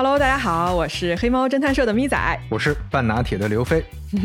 [0.00, 2.16] Hello，大家好，我是黑猫侦探社的咪仔，
[2.48, 3.84] 我是半拿铁的刘飞。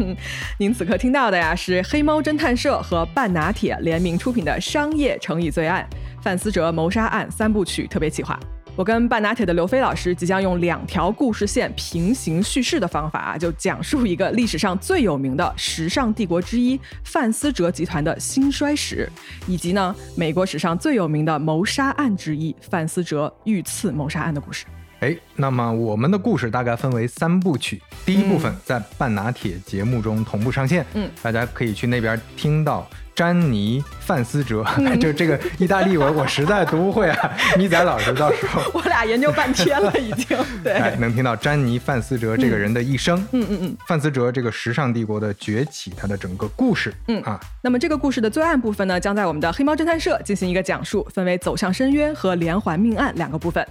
[0.60, 5.84] 您此刻听到的呀，是黑猫侦探社和半拿铁联名出品的商业诚意罪案——
[6.22, 8.40] 范思哲谋杀案三部曲特别企划。
[8.76, 19.12] 我跟半拿铁的刘飞老师即将用两条故事线平行叙事的方法啊，就讲述一个历史上最有名的时尚帝国之一范思哲集团的兴衰史，
[19.48, 24.68] 以及呢美国史上最有名的谋杀案之一范思哲遇刺谋杀案的故事。
[25.04, 32.88] 哎，那么我们的故事大概分为三部曲，第一部分在半拿铁节目中同步上线，嗯，大家可以去那边听到。
[33.16, 34.66] 詹妮范思哲，
[35.00, 37.32] 就这个意大利文我实在读不会啊！
[37.56, 53.64] 咪仔老师到时候我俩研究半天了已经， 对，能听到詹妮范思哲这个人的一生，嗯嗯嗯，范思哲这个时尚帝国的崛起，他的整个故事，嗯啊，那么这个故事的最暗部分呢，将在我们的黑猫侦探社进行一个讲述，分为走向深渊和连环命案两个部分。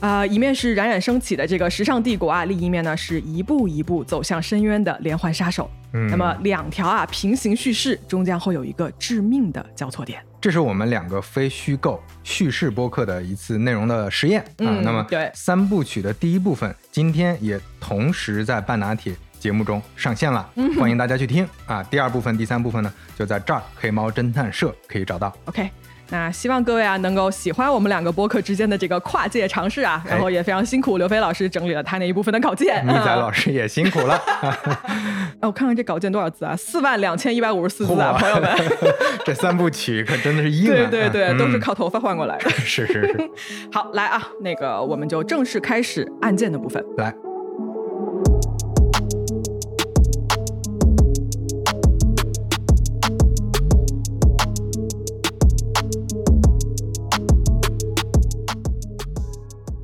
[0.00, 5.70] 啊，一面是冉冉升起的这个时尚帝国啊，另一面呢是一步一步走向深渊的连环杀手。
[5.92, 10.22] 嗯，那么两条啊平行叙事终将会有一个致命的交错点。
[10.40, 14.80] 这是我们两个非虚构叙事播客的一次内容的实验啊。
[14.82, 21.82] 那么对三部曲的第一部分，今天也同时在半拿铁节目中上线了，欢迎大家去听啊。
[21.82, 25.36] 第二部分、第三部分呢，就在这儿黑猫侦探社可以找到。
[25.44, 25.68] OK。
[26.10, 34.20] 那希望各位啊能够喜欢我们两个播客之间的这个跨界尝试啊，然后也非常辛苦刘飞老师整理了他那一部分的稿件，米仔 老师也辛苦了。
[34.42, 36.56] 哎，我看看这稿件多少字啊？
[36.56, 38.50] 四万两千一百五十四字啊，朋友们。
[39.24, 40.74] 这三部曲可真的是硬啊！
[40.90, 42.50] 对对对，都是靠头发换过来的。
[42.50, 43.30] 是是是。
[43.72, 46.84] 好，来啊，那个我们就正式开始案件的部分。
[46.96, 47.14] 来。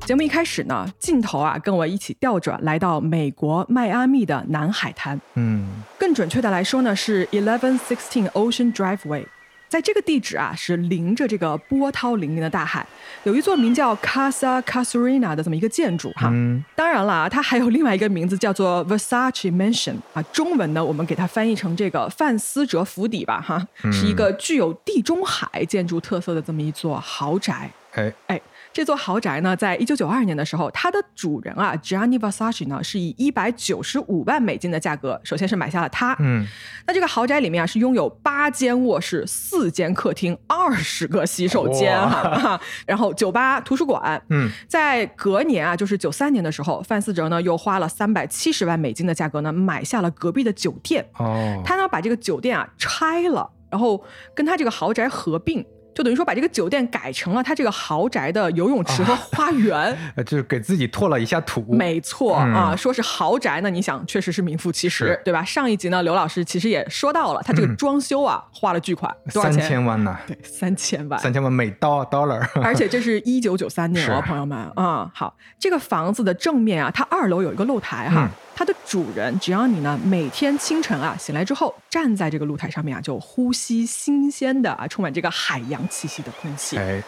[0.07, 5.19] 节目一开始呢，镜头啊跟我一起调转，来到美国迈阿密的南海滩。
[5.33, 9.25] 嗯，更准确的来说呢，是 Eleven Sixteen Ocean Driveway。
[9.67, 12.87] 在这个地址啊，是临着这个波涛粼粼的大海，
[13.25, 16.29] 有一座名叫 Casa Casuarina 的这么一个建筑哈。
[16.31, 27.69] 嗯，当然了啊，它还有另外一个名字叫做 Versace Mansion 啊，中文呢我们给它翻译成这个范思哲府邸吧哈，是一个具有地中海建筑特色的这么一座豪宅。
[27.91, 28.41] 哎哎。
[28.77, 36.15] 这座豪宅呢，在一九九二年的时候，它的主人啊，Gianni Versace 呢，是以一百九十五万美金的价格，首先是买下了它。
[36.19, 36.45] 嗯，
[36.85, 44.21] 那这个豪宅里面啊，是拥有八间卧室、四间客厅、二十个洗手间哈， 然后酒吧、图书馆。
[44.29, 51.03] 嗯，在隔年啊，就是九三年的时候，范思哲呢又花了三百七十万美金的价格呢，买下了隔壁的酒店。
[51.17, 54.05] 哦，他呢把这个酒店啊拆了，然后
[54.35, 55.65] 跟他这个豪宅合并。
[55.97, 59.97] 就等于说把这个酒店改成了他这个豪宅的游泳池和花园，
[60.27, 61.65] 就是给自己拓了一下土。
[61.73, 65.43] 没错啊，说是豪宅呢，你想确实是名副其实，对吧？
[65.43, 69.59] 上一集呢，刘老师其实也说到了，他这个装修啊花了巨款，多少钱？
[69.59, 70.15] 三千万呢？
[70.27, 72.47] 对，三千万，三千万美刀 dollar。
[72.61, 78.29] 而且这是一九九三年哦， 朋友们啊，好，这个房子的正面啊，它二楼有一个露台哈。
[78.57, 86.75] 它的主人只要你呢，每天清晨啊醒来之后，站在这个露台上面啊，就呼吸新鲜的啊，充满这个海洋气息的空气。
[86.75, 87.03] 哎，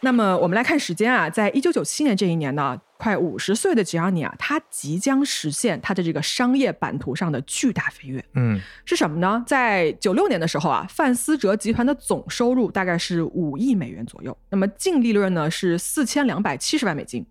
[0.00, 8.24] 那么我们来看时间啊，在一九九七年这一年呢，快五十岁的吉奥尼啊，他即将实现他的这个商业版图上的巨大飞跃。
[8.34, 9.44] 嗯，是什么呢？
[9.46, 17.24] 在九六年的时候啊，范思哲集团的总收入大概是五亿美元左右，那么净利润呢是四千两百七十万美金。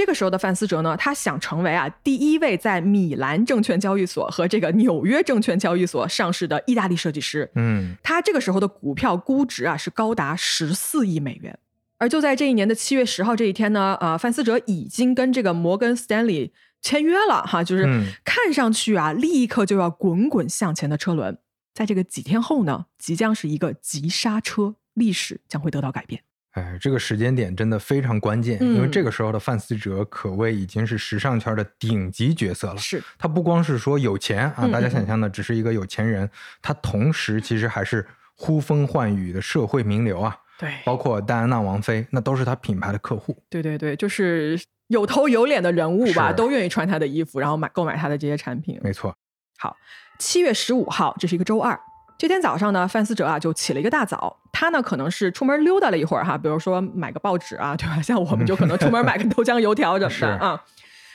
[0.00, 7.50] 这个时候的范思哲呢，他想成为啊第一位在米兰证券交易所和这个纽约证券交易所上市的意大利设计师。
[7.54, 11.58] 嗯，他这个时候的股票估值啊是高达十四亿美元。
[11.98, 17.84] 而就在这一年的七月十号这一天呢，呃，范思哲已经跟这个摩根斯丹利签约了哈，就是
[18.24, 21.36] 看上去啊立刻就要滚滚向前的车轮，
[21.74, 26.22] 在这个几天后呢，即将是一个急刹车，历史将会得到改变。
[26.52, 32.78] 哎，这个时间点真的非常关键，因为这个时候的范思哲可谓已经是时尚圈的顶级角色了。
[32.78, 36.28] 是他不光是说有钱啊，大家想象的只是一个有钱人，
[36.60, 38.04] 他同时其实还是
[38.34, 40.36] 呼风唤雨的社会名流啊。
[40.58, 43.36] 对，包括戴安娜王妃，那都是他品牌的客户。
[43.48, 48.78] 对对对，就是有头有脸的人物吧，都愿意穿他的衣服，然后买购买他的这些产品。
[48.82, 49.16] 没错。
[49.56, 49.76] 好，
[50.18, 51.80] 七月十五号，这是一个周二。
[52.20, 54.36] 这天早上呢，范思哲啊就起了一个大早。
[54.52, 58.02] 他呢可能是出门溜达了一会儿哈，比如说买个报纸啊，对吧？
[58.02, 60.62] 像我们就可能出门买个豆浆油条什么的 啊。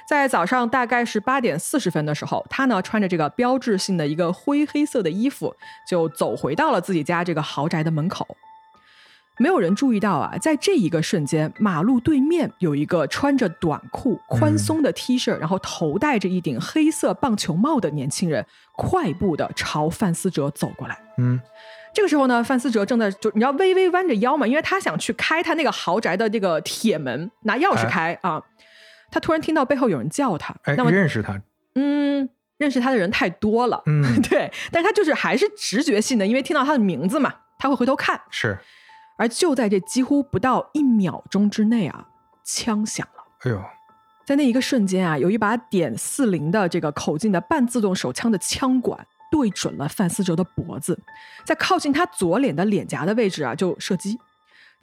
[0.09, 5.55] 在早上大概是八点四十分的时候，他呢穿着这个标志性的一个灰黑色的衣服，
[5.87, 8.35] 就走回到了自己家这个豪宅的门口。
[9.37, 18.45] 没有人注意到啊，在这一个瞬间，马路对面有一个穿着短裤、宽松的 T 恤，然后头戴着一顶黑色棒球帽的年轻人，
[18.77, 20.97] 快步的朝范思哲走过来。
[21.17, 21.39] 嗯，
[21.93, 28.41] 这个时候呢，范思哲正在就你知道微微弯着腰嘛，因为他想去开他那个豪宅的这个铁门，拿钥匙开啊。
[29.11, 31.41] 他突然听到背后有人叫他，那么认识他？
[31.75, 33.81] 嗯，认识他的人太多了。
[33.85, 38.21] 嗯， 对，但是他就是还是直觉性的，因为听到他的名字嘛，他会回头看。
[38.29, 38.57] 是。
[39.17, 42.07] 而就在这几乎不到一秒钟之内啊，
[42.43, 43.23] 枪响了。
[43.41, 43.61] 哎呦，
[44.25, 50.99] 在那一个瞬间啊，有一把点四零的这个口径的半自动手枪的枪管对准了范思哲的脖子，
[51.45, 54.19] 在靠近他左脸的脸颊的位置啊就射击。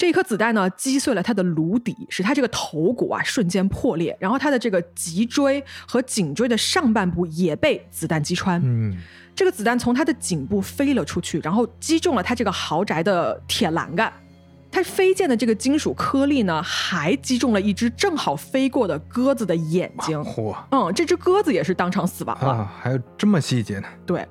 [0.03, 8.61] 这一颗子弹呢击碎了他的颅底，使他这个头骨啊瞬间破裂，然后他的这个脊椎和颈椎的上半部也被子弹击穿。
[8.65, 8.99] 嗯。
[9.33, 14.13] 这个子弹从他的颈部飞了出去，然后击中了他这个豪宅的铁栏杆。
[14.73, 20.19] 他飞溅的这个金属颗粒呢，还击中了一只正好飞过的鸽子的眼睛。
[20.25, 20.53] 嚯！
[20.73, 22.51] 嗯，这只鸽子也是当场死亡了。
[22.51, 23.87] 啊，还有这么细节呢？
[24.05, 24.27] 对。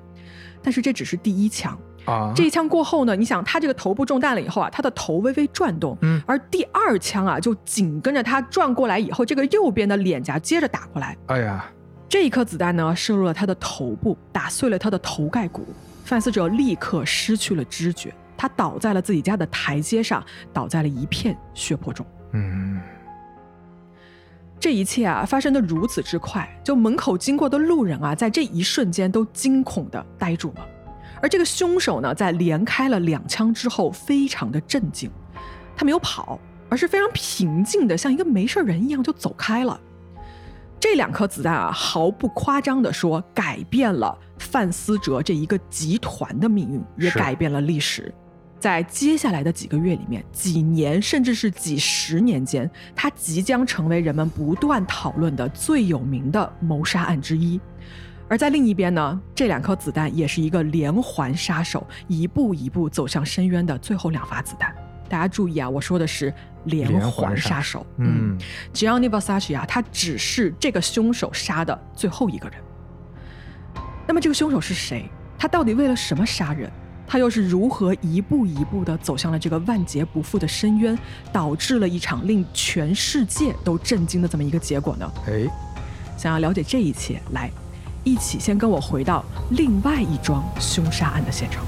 [0.62, 2.32] 但是这只是第一枪啊！
[2.34, 5.96] 这一枪过后呢，你想他这个头部中弹了以后啊，他的头微微转动。
[6.02, 6.22] 嗯。
[6.26, 11.16] 而第二枪啊，就紧跟着他转过来以后，这个右边的脸颊接着打过来。
[11.26, 11.64] 哎呀！
[12.08, 15.66] 这一颗子弹呢，射入了他的头部，打碎了他的头盖骨。
[16.04, 20.22] 范思哲立刻失去了知觉，他倒在了自己家的台阶上，
[20.52, 22.04] 倒在了一片血泊中。
[22.32, 22.80] 嗯，
[24.60, 30.66] 这一切啊，发生的如此之快，就门口经过的路人啊，在这一瞬间都惊恐的呆住了。
[31.22, 35.08] 而这个凶手呢，在连开了两枪之后，非常的镇静，
[35.76, 36.38] 他没有跑，
[36.68, 39.80] 而是非常平静的，像一个没事人一样就走开了。
[40.80, 48.12] 这两颗子弹啊，毫不夸张的说，改变了范思哲这一个集团的命运，也改变了历史。
[48.58, 57.60] 在接下来的几个月里面，几年甚至是几十年间，它即将成为人们不断讨论的最有名的谋杀案之一。
[58.32, 64.74] 而在另一边呢，这两颗子弹也是一个连环杀手一步一步走向深渊的最后两发子弹。
[65.06, 66.32] 大家注意啊，我说的是
[66.64, 67.86] 连环杀手。
[67.98, 68.34] 嗯
[68.72, 72.58] ，Gianni Versace 啊，他只是这个凶手杀的最后一个人。
[74.08, 75.10] 那么这个凶手是谁？
[75.36, 76.72] 他到底为了什么杀人？
[77.06, 80.98] 他又是如何一步一步的走向了这个万劫不复的深渊，
[81.30, 85.12] 导致了一场令全世界都震惊的这么一个结果呢？
[85.26, 85.46] 哎，
[86.16, 87.50] 想要了解这一切，来，
[88.04, 91.64] 一起先跟我回到另外一桩凶杀案的现场。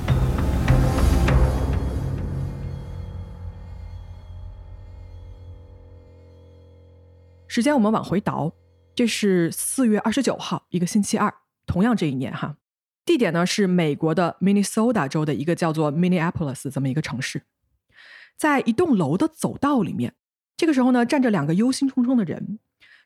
[7.47, 8.53] 时间我们往回倒，
[8.97, 11.33] 这是四月二十九号，一个星期二，
[11.67, 12.57] 同样这一年哈。
[13.05, 17.43] 地点呢是美国的 Minnesota 州的一个叫做 Minneapolis 这么一个城市，
[18.37, 20.15] 在一栋楼的走道里面，
[20.57, 22.59] 这个时候呢站着两个忧心忡忡的人。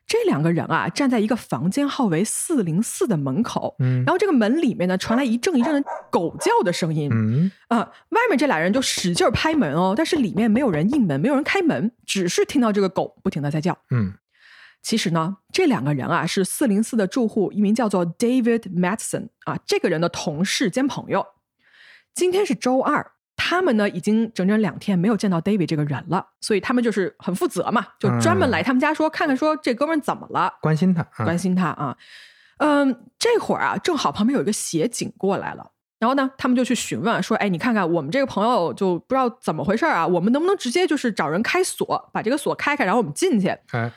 [0.09, 7.77] 这两个人啊站在一个房间号为四零四的门口，嗯，然后这个门里面呢传来一阵一阵的狗叫的声音，嗯啊，
[8.09, 14.15] 外面这俩人就使劲拍门哦，但是里面没有人应门，没有人开门，只是听到这个狗不停的在叫，嗯。
[14.81, 21.27] 其实呢，这两个人啊是四零四的住户，一名叫做 David Madison 啊，这个人的同事兼朋友。
[22.15, 23.11] 今天是周二，
[23.49, 31.97] 他们呢已经整整两天没有见到 David 这个人了，所以他们就是很负责嘛，就专门来他们家说看看说这哥们怎么了，关心他，关心他啊。
[32.59, 43.47] 嗯，这会儿啊，正好旁边有一个协警过来了，然后呢，他们就去询问说，哎，你看看我们这个朋友就不知道怎么回事啊，我们能不能直接就是找人开锁，把这个锁开开，然后我们进去。
[43.71, 43.91] 哎。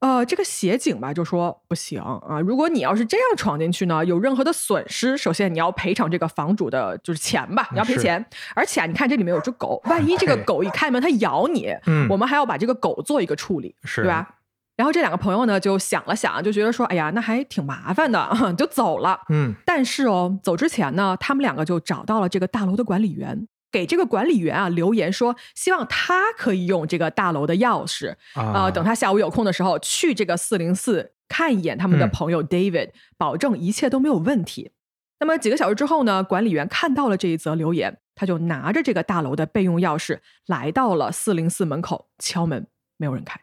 [0.00, 8.24] 呃，这个协警吧就说不行啊，如果你要是这样闯进去呢，有任何的损失，首先你要赔偿这个房主的就是钱吧，你要赔钱。
[8.54, 11.74] 而且啊，你看这里面有只狗，万一这个狗一开门它咬你，
[12.08, 14.36] 我们还要把这个狗做一个处理，对吧？
[14.76, 19.18] 然后这两个朋友呢就想了想，就觉得说，哎呀，那还挺麻烦的， 就走了。
[19.30, 23.48] 嗯，但是哦，走之前呢，他们两个就找到了这个大楼的管理员。
[23.70, 34.72] 给这个管理员啊留言说，希望他可以用这个大楼的钥匙啊，等他下午有空的时候去这个四零四看一眼他们的朋友 David，保证一切都没有问题。
[35.20, 43.38] 那么几个小时之后呢，管理员看到了这一则留言，他就拿着这个大楼的备用钥匙来到了四零四门口敲门，没有人开。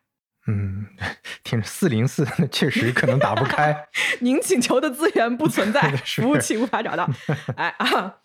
[0.48, 0.88] 嗯，
[1.44, 3.88] 听着四零四 确实可能打不开。
[4.22, 7.08] 您请求的资源不存在，服务器无法找到。
[7.58, 8.16] 哎啊，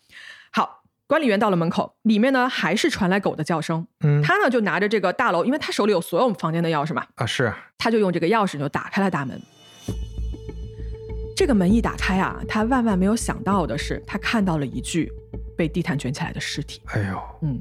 [0.51, 0.80] 好。
[1.11, 3.85] 管理员到了门口，里面呢还是传来狗的叫声。
[4.05, 7.05] 嗯，他呢就拿着这个大楼，因为他手里有所有房间的钥匙嘛。
[7.15, 7.53] 啊，是。
[7.77, 9.37] 他就用这个钥匙就打开了大门。
[11.35, 15.11] 这个门一打开啊，他万万没有想到的是，他看到了一具
[15.57, 16.81] 被地毯卷起来的尸体。
[16.85, 17.59] 哎呦，嗯，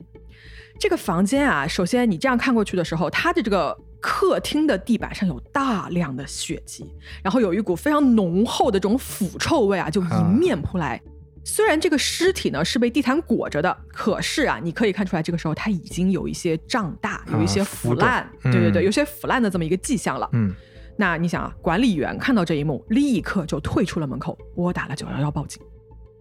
[0.79, 6.87] 这个房间啊，首先你这样看过去的时候，它的这个客厅的地板上有大量的血迹，
[7.21, 11.03] 然后有一股非常浓厚的这种腐臭味啊，就迎面扑来。
[11.43, 20.29] 虽然这个尸体呢是被地毯裹着的，可是啊，你可以看出来，这个时候它已经有一些胀大，有一些腐烂，对对对，有些腐烂的这么一个迹象了。
[20.33, 20.55] 嗯，
[20.97, 25.61] 那你想啊，管理员看到这一幕，立刻就退出了门口，拨打了九幺幺报警。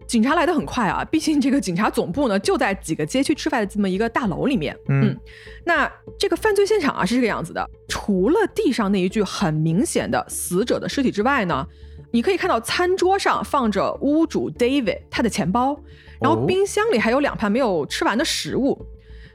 [0.06, 4.76] 警察来的很快啊，毕竟这个警察总部呢就在几个街区之外的这么一个大楼里面。
[4.88, 5.16] 嗯，
[5.64, 11.64] 那这个犯罪现场啊是这个样子的，除了地上那一具很明显的死者的尸体之外呢，
[12.12, 15.78] 你可以看到餐桌上放着屋主 David 他的钱包，
[16.20, 18.84] 然后冰箱里还有两盘没有吃完的食物，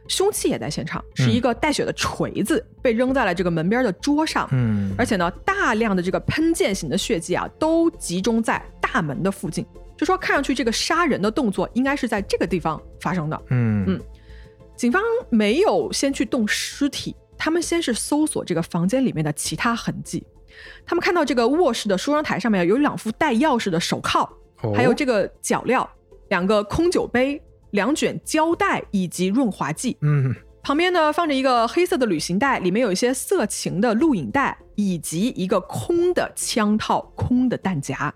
[0.07, 4.47] 凶器也在现场，是一个带血的锤子被扔在了这个门边的桌上。
[4.51, 9.65] 嗯，而且呢，大量的这个喷溅型的血迹啊都集中在大门的附近。
[9.97, 13.41] 就说看上去这个杀人的动作应该是在这个地方发生的。
[13.51, 14.01] 嗯嗯，
[14.75, 20.21] 警方没有先去动尸体，他们先是搜索这个房间里面的其他痕迹。
[20.85, 24.29] 他们看到这个卧室的梳妆台上面有两副带钥匙的手铐，
[24.75, 25.87] 还有这个脚镣、
[26.29, 29.97] 两个空酒杯、两卷胶带以及润滑剂。
[30.01, 30.33] 嗯，
[30.63, 38.13] 旁边呢放着一个黑色的旅行袋，里面有一些色情的录影带，以及一个空的枪套、空的弹夹。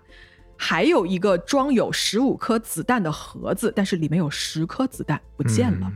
[0.62, 5.90] 还有一个装有十五颗子弹的盒子，但是里面有十颗子弹不见了。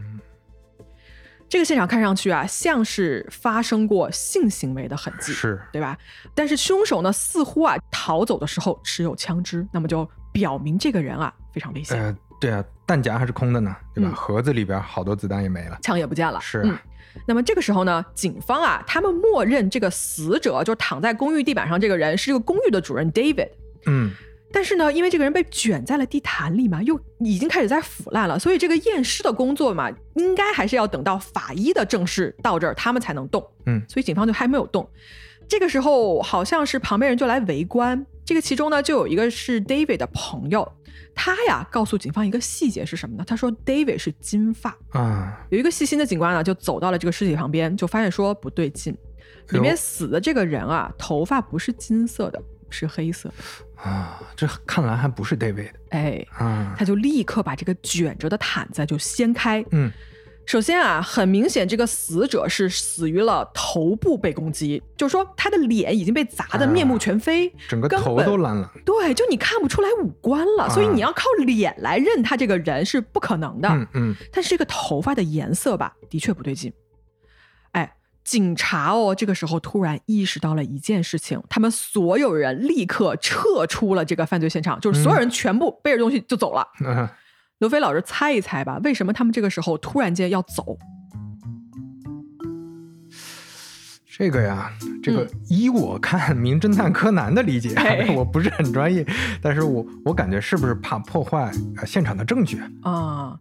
[1.55, 5.97] 这个现场看上去啊，像是发生过性行为的痕迹，是对吧？
[6.35, 11.97] 但是凶手呢，似乎啊逃走的时候持有枪支，那么就表明这个人啊非常危险。
[11.97, 14.11] 呃，对啊，弹夹还是空的呢，对吧？
[14.17, 16.41] 盒子里边好多子弹也没了，枪也不见了。
[16.41, 16.77] 是。
[17.25, 23.51] 那么这个时候呢，警方啊，他们默认这个死者就躺在公寓地板上这个人是这个公寓的主人 David。
[23.87, 24.11] 嗯。
[24.55, 33.45] 但是呢，因为这个人被卷在了地毯里嘛，又已经开始在腐烂了，所以这个验尸的工作嘛，应该还是要等到法医的正式到这儿，他们才能动。
[33.67, 34.89] 嗯，所以警方就还没有动。
[35.49, 38.07] 这个时候，好像是旁边人就来围观。
[38.25, 40.71] 这个其中呢，就有一个是 David 的朋友，
[41.17, 43.25] 他呀告诉警方一个细节是什么呢？
[43.27, 45.45] 他说 David 是金发啊。
[45.51, 48.97] 有一个细心的警官呢，就走到了这个尸体旁边，就发现说不对劲，
[49.51, 52.41] 里面死的这个人啊，头发不是金色的。
[52.71, 53.33] 是黑色
[53.77, 55.71] 啊，这看来还不是 David。
[55.91, 59.65] 哎，啊，他就立刻把这个卷着的毯子就掀开。
[59.71, 59.91] 嗯，
[60.47, 68.73] 首先啊，很明显这个死者是死于了头部被攻击，就是说他的脸已经被砸得面目全非，整个头都烂了。
[68.85, 73.69] 对，就你看不出来五官了，所以你要靠脸来认他这个人是不可能的。
[73.69, 76.73] 嗯嗯，但是这个头发的颜色吧，的确不对劲。
[78.25, 86.67] 警察哦，这个时候突然意识到了一件事情，他们所有人立刻撤出了这个犯罪现场，就是所有人全部背着东西就走了。
[86.85, 87.09] 嗯
[87.59, 90.77] 刘飞老师猜一猜吧，为什么他们这个时候突然间要走？
[94.17, 97.75] 这个呀，这个依我看《名侦探柯南》的理解，
[98.15, 99.07] 我不是很专业，
[99.41, 101.51] 但是我我感觉是不是怕破坏
[101.87, 103.39] 现场的证据啊？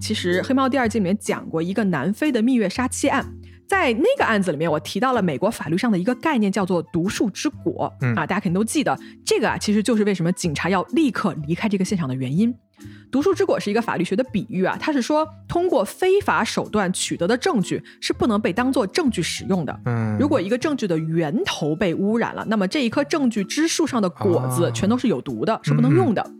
[0.00, 3.24] 其实《黑猫》第二季里面讲过一个南非的蜜月杀妻案。
[3.66, 7.92] 在那个案子里面，我提到了美国法律上的一个概念，叫做“毒树之果”。
[8.00, 12.54] 嗯啊，大家肯定都记得这个啊，其实就是为什么警察要立刻离开这个现场的原因。
[13.10, 19.80] “毒树之果”是一个法律学的比喻啊，它是说通过非法手段取得的证据是不能被当做证据使用的。
[19.86, 26.30] 嗯，如果一个证据的源头被污染了，那么这一棵证据之树上的果子全都是有毒的，是不能用的。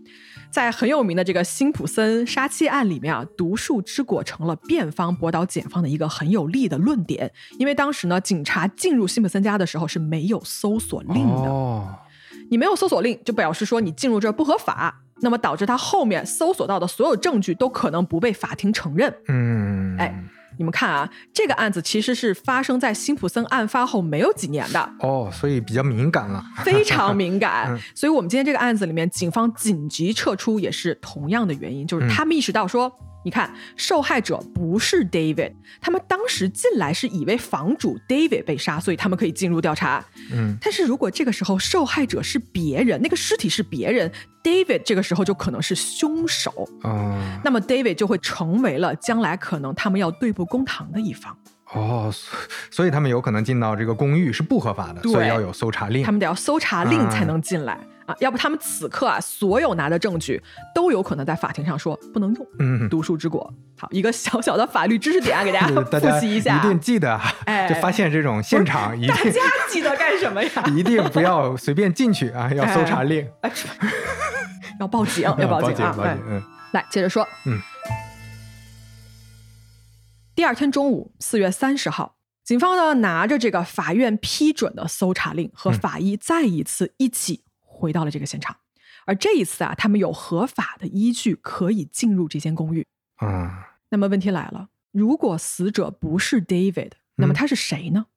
[0.56, 7.30] 在很有名的这个辛普森杀妻案里面啊，毒树之果成了辩方驳倒检方的一个很有力的论点。
[7.58, 11.50] 因为当时呢，警察进入辛普森家的时候是没有搜索令的。
[11.50, 11.94] 哦，
[12.50, 19.14] 你没有搜索令，就表示说你进入这儿不合法，那么导致他后面搜索到的所有证据都可能不被法庭承认。
[19.28, 20.24] 嗯，哎。
[20.58, 27.78] 你们看啊，这个案子其实是发生在辛普森案发后没有几年的哦，所以比较敏感了，非常敏感。
[27.94, 32.92] 所以我们今天这个案子里面，警方紧急撤出也是同样的原因，就是他们意识到说。
[33.26, 40.04] 你看，受害者不是 David，他们当时进来是以为房主 David 被杀，所以他们可以进入调查。
[40.30, 44.08] 嗯，但是如果这个时候受害者是别人，那个尸体是别人
[44.44, 47.40] ，David 这个时候就可能是凶手啊。
[47.42, 51.36] 那么 David 就会成为了将来可能他们要对簿公堂的一方。
[51.76, 52.12] 哦，
[52.70, 57.78] 所以他们有可能进到这个公寓是不合法的，所以要有搜查令，他们得要搜查令才能进来。
[58.06, 60.40] 啊，要不他们此刻啊，所有拿的证据
[60.72, 62.46] 都有可能在法庭上说不能用。
[62.60, 63.52] 嗯，读书之果。
[63.76, 65.60] 好，一个小小的法律知识点啊， 给大
[65.98, 66.56] 家复习一下。
[66.56, 67.34] 一定记得啊，
[67.68, 70.50] 就发现这种现场一定，大家记得干什么呀？
[70.76, 73.28] 一定不要随便进去啊， 要搜查令，
[74.78, 76.16] 要报警，要报警啊！
[76.28, 76.40] 嗯，
[76.70, 77.60] 来接着说，嗯。
[80.36, 88.58] 第二天中午，四月三十号，警方呢拿着这个法院批准的搜查令和法医再一次一起回到了这个现场。
[89.06, 92.86] 而这一次啊，他们有合法的依据可以进入这间公寓。
[93.14, 98.08] 啊，那么问题来了，如果死者不是 David，那么他是谁呢？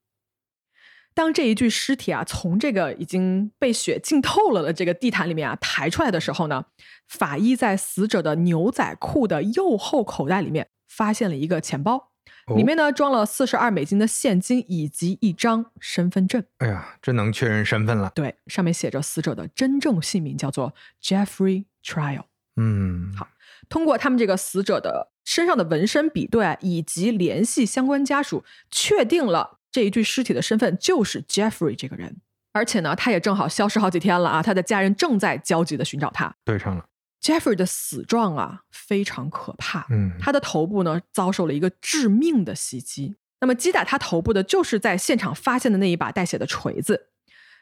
[1.13, 6.65] 当这一具尸体啊从这个已经被血浸透了的这个地毯里面啊抬出来的时候呢，
[7.07, 12.08] 法医在死者的牛仔裤的右后口袋里面发现了一个钱包，
[12.55, 16.43] 里面呢装了四十二美金的现金以及一张身份证。
[16.57, 18.11] 哎呀，这能确认身份了。
[18.15, 22.23] 对，上面写着死者的真正姓名叫做 Jeffrey Trial。
[22.55, 23.27] 嗯，好，
[23.69, 29.59] 通过他们这个死者的身上的纹身比对以及联系相关家属，确定了。
[29.71, 32.17] 这一具尸体的身份就是 Jeffrey 这个人，
[32.53, 34.41] 而且呢，他也正好消失好几天了啊！
[34.41, 36.33] 他的家人正在焦急的寻找他。
[36.43, 36.83] 对上了
[37.21, 43.15] ，Jeffrey 的死状啊非常可怕，嗯，他的头部呢遭受了一个致命的袭击。
[43.41, 47.07] 那么击打他头部的就是在现场发现的那一把带血的锤子。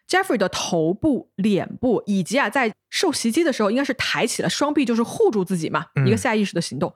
[0.07, 6.95] Jeffrey 的头部、脸部以及啊在受袭击的时候，应该是抬起了双臂，就是护住自己嘛，一个下意识的行动。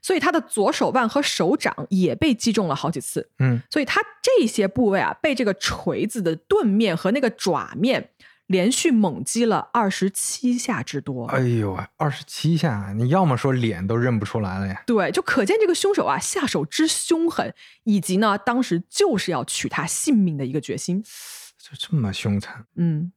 [0.00, 8.10] 所以他的左手腕和手掌也被击中了好几次，嗯，所以他这些部位啊被这个锤子的钝面和那个爪面
[8.52, 11.26] 连续猛击了二十七下之多。
[11.26, 14.84] 哎呦啊，二十七下，你要么说脸都认不出来了呀？
[14.86, 23.10] 对，就可见这个凶手啊下手之凶狠，以及呢当时就是要取他性命的一个决心，就这么凶残，嗯。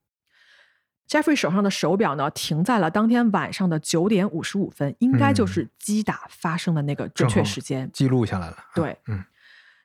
[1.08, 8.58] Jeffrey 手上的手表呢，停在了当天晚上的九点五十五分，应该就是击打发生的那个准确时间，记录下来了。
[8.74, 9.24] 对，嗯。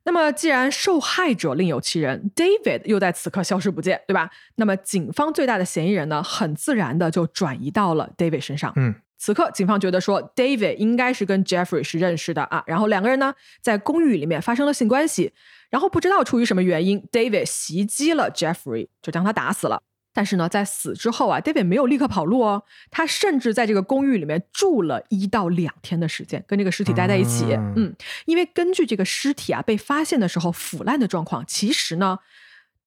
[0.04, 4.30] 那么，既然受害者另有其人，David 又在此刻消失不见，对吧？
[4.56, 8.72] 那么，警方最大的嫌疑人呢，很自然的就转移到了 David 身上。
[8.76, 15.32] 嗯，此刻警方觉得说，David 应该是跟 Jeffrey 是认识的啊，然后两个人呢在公寓里面发生了性关系，
[15.68, 19.82] 然后不知道出于什么原因，David 袭击了 Jeffrey，就将他打死了。
[20.12, 27.52] 但是呢，在死之后啊，David 没有立刻跑路哦，他甚至在这个公寓里面住了一到两天的时间，跟这个尸体待在一起。
[27.76, 27.94] 嗯，
[28.26, 32.18] 因为根据这个尸体啊被发现的时候腐烂的状况，其实呢。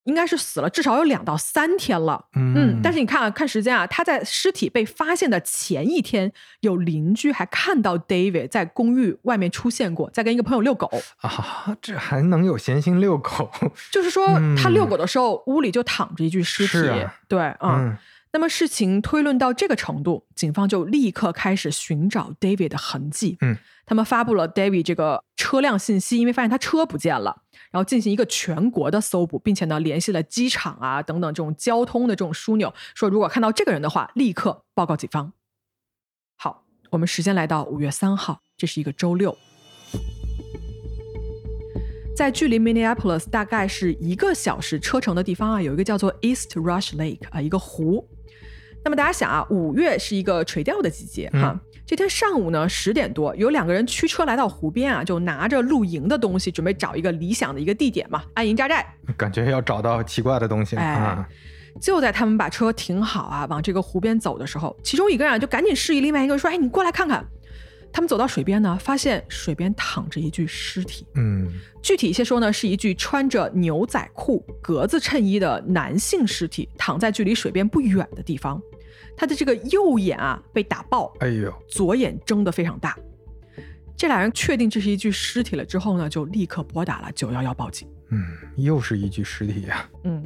[0.04, 13.50] 应该是死了至少有两到三天了，嗯，但是你看啊，看时间啊，他在尸体被发现的前一天，有邻居还看到 David 在公寓外面出现过，在跟一个朋友遛狗啊，这还能有闲心遛狗？
[13.90, 17.96] 就是说他遛狗的时候，屋里就躺着一具尸体，对，嗯。
[18.32, 27.43] 那么事情推论到这个程度，警方就立刻开始寻找 David 的痕迹，嗯，他们发布了 David 这个车辆信息，因为发现他车不见了。
[27.74, 35.32] 然后进行一个全国的搜捕，并且呢联系了机场啊等等这种交通的这种枢纽，说如果看到这个人的话，立刻报告警方。
[36.36, 39.36] 好，我们时间来到五月三号，这是一个周六，
[42.16, 48.08] 在距离 Minneapolis 大概是一个小时车程的地方啊，有一个叫做 East Rush Lake 啊一个湖。
[48.84, 51.60] 那么大家想啊，五月是一个垂钓的季节哈。
[51.94, 58.84] 这天上午呢，十点多，有两个人驱车来到湖边啊，就拿着露营的东西，准备找一个理想的一个地点嘛，安营扎寨。
[59.16, 61.24] 感觉要找到奇怪的东西哎，
[61.80, 67.24] 就在他们把车停好啊，往这个湖边走的时候，其中一个人就赶紧示意另外一个人说：“哎，你过来看看。”
[67.92, 71.06] 他们走到水边呢，发现水边躺着一具尸体。
[71.14, 71.48] 嗯，
[71.80, 78.60] 具体一些说呢，是一具穿着牛仔裤、格子衬衣的男性尸体，躺在距离水边不远的地方。
[79.16, 82.96] 他的这个右眼啊被打爆，哎呦，左眼睁得非常大。
[83.96, 87.88] 这俩人确定这是一具尸体了之后呢，就立刻拨打了九幺幺报警。
[88.10, 88.22] 嗯，
[88.56, 89.88] 又是一具尸体呀。
[90.02, 90.24] 嗯，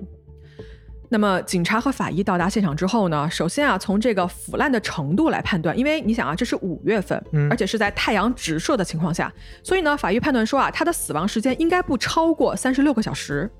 [1.10, 13.50] 那么警察和法医到达现场之后呢，首先啊，从这个腐烂的程度来判断，因为你想啊，这是五月份，而且是在太阳直射的情况下，所以呢，法医判断说啊，他的死亡时间应该不超过三十六个小时。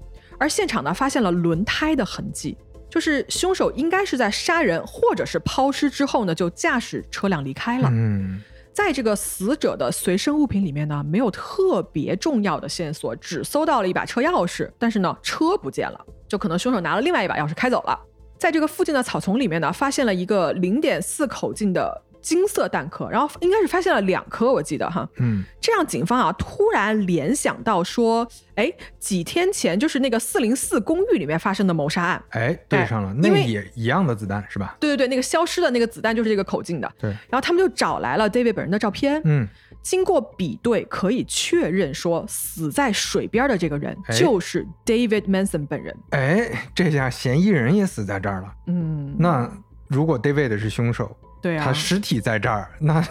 [0.41, 2.57] 而现场呢，发现了轮胎的痕迹。
[2.91, 7.89] 就是凶手应该是在杀人或者是抛尸之后呢，就驾驶车辆离开了。
[7.93, 17.99] 嗯，在这个死者的随身物品里面呢，没有特别重要的线索，只搜到了一把车钥匙，但是呢，车不见了，就可能凶手拿了另外一把钥匙开走了。
[18.39, 22.03] 在这个附近的草丛里面呢，发现了一个零点四口径的。
[22.29, 34.77] 金色弹壳，然后应该是发现了两颗，我记得哈，嗯，这让警方啊突然联想到说，哎，几天前就是那个四零四公寓里面发生的谋杀案，哎，对上了，那个也一样的子弹是吧？
[34.79, 37.09] 对对对，那个消失的那个子弹就是这个口径的，对。
[37.09, 39.49] 然后他们就找来了 David 本人的照片，嗯，
[39.81, 45.97] 经过比对可以确认说，死在水边的这个人就是 David Manson 本人。
[46.11, 49.51] 哎，这下嫌疑人也死在这儿了，嗯，那
[49.87, 51.17] 如果 David 是凶手？
[51.41, 53.03] 对啊，他尸体在这儿，那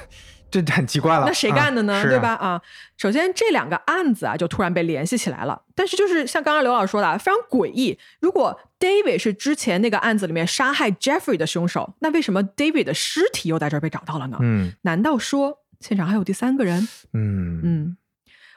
[0.50, 1.26] 这很奇怪了。
[1.26, 2.02] 那谁干的呢？
[2.04, 2.34] 对吧？
[2.36, 2.62] 啊，
[2.98, 5.62] 首先这两个案子啊，就突然被联系起来了。
[5.76, 7.98] 但是就是像刚刚刘老师说的，非常诡异。
[8.20, 14.38] 如果 David 是之前那个案子里面杀害 Jeffrey 的凶手，那为什么 David 的尸体又在这儿被找到了呢？
[14.42, 16.88] 嗯，难道说现场还有第三个人？
[17.14, 17.98] 嗯嗯，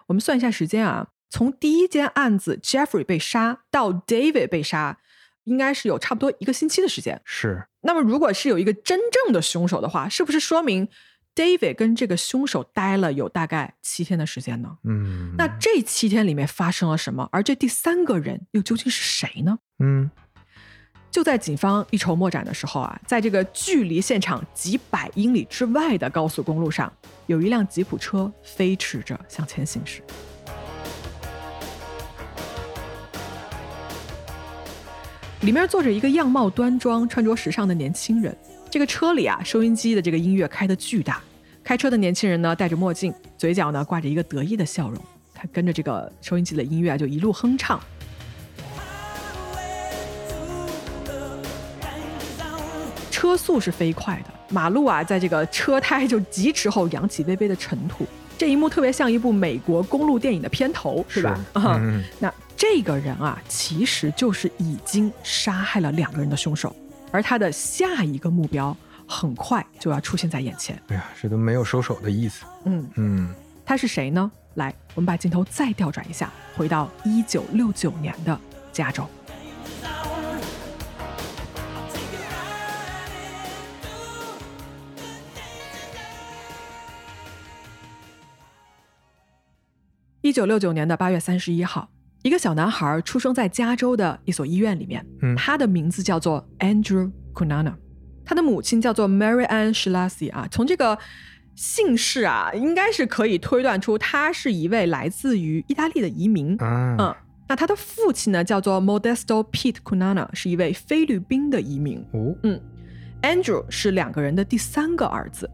[0.06, 4.98] 我们算一下时间啊，从第一件案子 Jeffrey 被杀到 David 被杀。
[5.44, 7.20] 应该是有差不多一个星期的时间。
[7.24, 7.64] 是。
[7.82, 10.88] 那么，如果是有一个真正的凶手的话，是不是说明
[11.34, 14.76] David 跟这个凶手待了有大概七天的时间呢？
[14.84, 15.34] 嗯。
[15.38, 17.28] 那这七天里面发生了什么？
[17.32, 19.58] 而这第三个人又究竟是谁呢？
[19.78, 20.10] 嗯。
[21.10, 26.92] 就在警方一筹莫展的时候啊，在这个距离现场几百英里之外的高速公路上，
[27.26, 30.02] 有一辆吉普车飞驰着向前行驶。
[35.42, 38.36] 里面坐着一个样貌端庄、穿着时尚的年轻人。
[38.70, 41.22] 这个车里啊，收音机的这个音乐开得巨大。
[41.64, 45.02] 开车的年轻人呢，戴着墨镜，嘴角呢挂着一个得意的笑容。
[45.34, 47.80] 他跟着这个收音机的音乐，就一路哼唱。
[53.10, 58.06] 车速是飞快的，马路啊，在这个车胎就疾驰后扬起微微的尘土。
[58.40, 61.38] 这一幕特别像一部美国公路电影的片头，是吧？
[61.52, 62.32] 嗯，那。
[62.56, 66.74] 这个人啊，其实就是已经杀害了两个人的凶手，
[67.10, 68.74] 而他的下一个目标
[69.06, 70.80] 很快就要出现在眼前。
[70.88, 72.44] 哎呀，这都没有收手的意思。
[72.64, 74.30] 嗯嗯，他是谁呢？
[74.54, 78.38] 来，我们把镜头再调转一下，回到一九六九年的
[78.72, 79.06] 加州。
[90.22, 91.88] 一九六九年的八月三十一号。
[92.22, 95.06] 一个小男孩出生在加州的一所医院里面，
[95.38, 97.72] 他的名字叫做 Andrew Kunana，
[98.26, 100.98] 他的母亲叫做 Mary Ann Shlasi 啊，从这个
[101.54, 106.54] 姓氏啊，应该是可以推断出他是一位来自于意大利的移民。
[106.60, 107.14] 嗯，
[107.48, 112.04] 那他的父亲呢，叫做 Modesto Pete Kunana，是一位菲律宾的移民。
[112.12, 112.60] 哦，嗯
[113.22, 115.50] ，Andrew 是两个人的第三个儿子，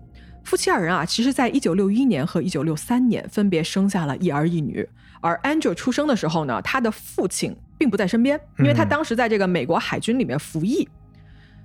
[0.47, 4.89] 夫妻二人啊，其实在一九六一年和一九六三年分别生下了一儿一女。
[5.21, 10.89] 而 Andrew 出生的时候呢，他的父亲并不在身边，因为他当时在这个美国海军里面服役。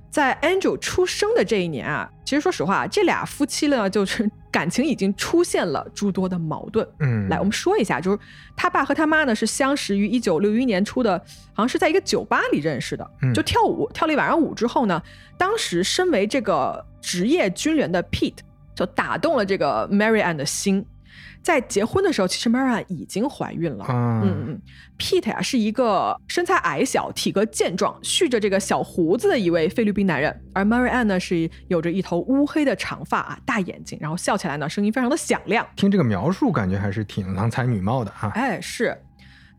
[0.10, 6.86] 在 Andrew 出生的这一年啊，其实说实话，这俩夫妻呢，就是感情已经出现了诸多的矛盾。
[7.00, 8.18] 嗯，来，我们说一下，就是
[8.56, 11.18] 他爸和他妈呢是相识于一九六一年初的，
[11.54, 15.02] 好像是在一个酒吧里认识的，就跳舞，跳了一晚上舞之后呢，
[15.38, 18.40] 当时身为这个职业军人的 Pete
[18.76, 20.86] 就打动了这个 Mary Ann 的心。
[21.44, 23.84] 在结婚的时候，其实 Mary Ann 已经怀孕了。
[23.90, 24.62] 嗯嗯
[25.00, 35.66] ，Pete 呀是一个身材矮小、体格健壮、蓄着这个小胡子的一位菲律宾男人，而 Mary Ann 呢是有着一头乌黑的长发啊，大眼睛，然后笑起来呢声音非常的响亮。
[35.76, 38.32] 听这个描述，感觉还是挺郎才女貌的哈。
[38.36, 38.96] 哎，是。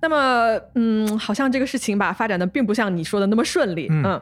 [0.00, 3.88] 那么，嗯，好像这个事情吧发展的并不像你说的那么顺利。
[3.90, 4.20] 嗯。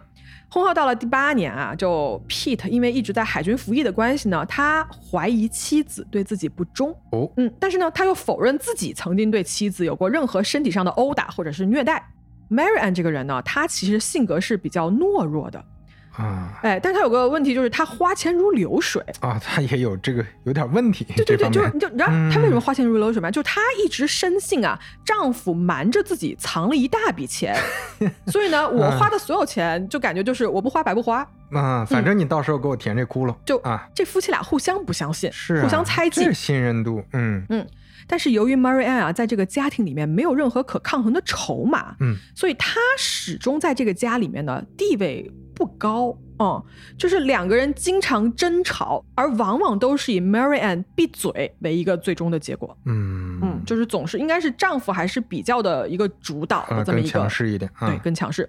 [0.53, 6.91] 婚后到了第八年啊，就 Pete 因为一直在海军服役的关系呢，他怀疑妻子对自己不忠。
[7.13, 12.05] 哦，嗯，但是呢，他又否认自己曾经对妻子有过任何身体上的殴打或者是虐待。
[12.51, 15.65] Mary Ann 这个人呢，她其实性格是比较懦弱的。
[16.21, 21.05] 啊，哎，但他有个问题，就是他花钱如流水啊，他也有这个有点问题。
[21.17, 23.31] 对对对，就是你就你知道他为什么花钱如流水吗？
[23.31, 27.57] 就他一直深信啊，丈夫瞒着自己藏了一大笔钱，
[28.29, 33.35] 所以呢，我花的所有钱就感觉就是我不花白不花啊，反正你到时候给我填这窟窿。
[33.45, 37.03] 就啊，这夫妻俩互相不相信，是互相猜忌，是信任度。
[37.13, 37.67] 嗯嗯。
[38.07, 45.31] 但是由于 Marianne 啊，在这个家庭里面没有任何可抗衡的筹码，嗯，所以她始终在这个家里面的地位
[45.61, 46.65] 不高，嗯，
[46.97, 58.49] 就是两个人经常争吵，而往往都是以 Mary Ann 闭嘴为一个最终的结果，嗯嗯，就是总是应该是丈夫还是比较的一个主导的这么一个强势一点，对，更强势。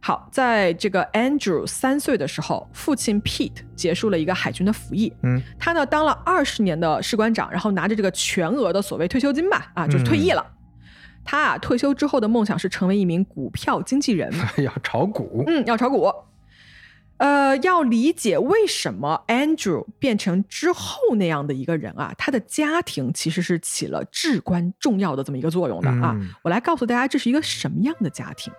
[0.00, 5.12] 好，在这个 Andrew 三岁的时候，父亲 Pete 结束了一个海军的服役。
[5.22, 10.44] 嗯，他呢当了二十年的士官长，然后拿着这个全额的所谓退休金吧，啊，就是退役了。
[11.24, 14.32] 他啊退休之后的梦想是成为一名股票经纪人，
[14.62, 15.42] 要炒股。
[15.46, 16.12] 嗯，要炒股。
[17.16, 26.14] 呃，要理解为什么 Andrew 变成之后那样的一个人啊，他的家庭其实是起了至关重要的这么一个作用的啊。
[26.42, 28.52] 我来告诉大家，这是一个什么样的家庭。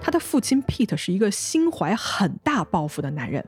[0.00, 3.44] 他的父亲 Pete 是一个心怀很大抱负的男人。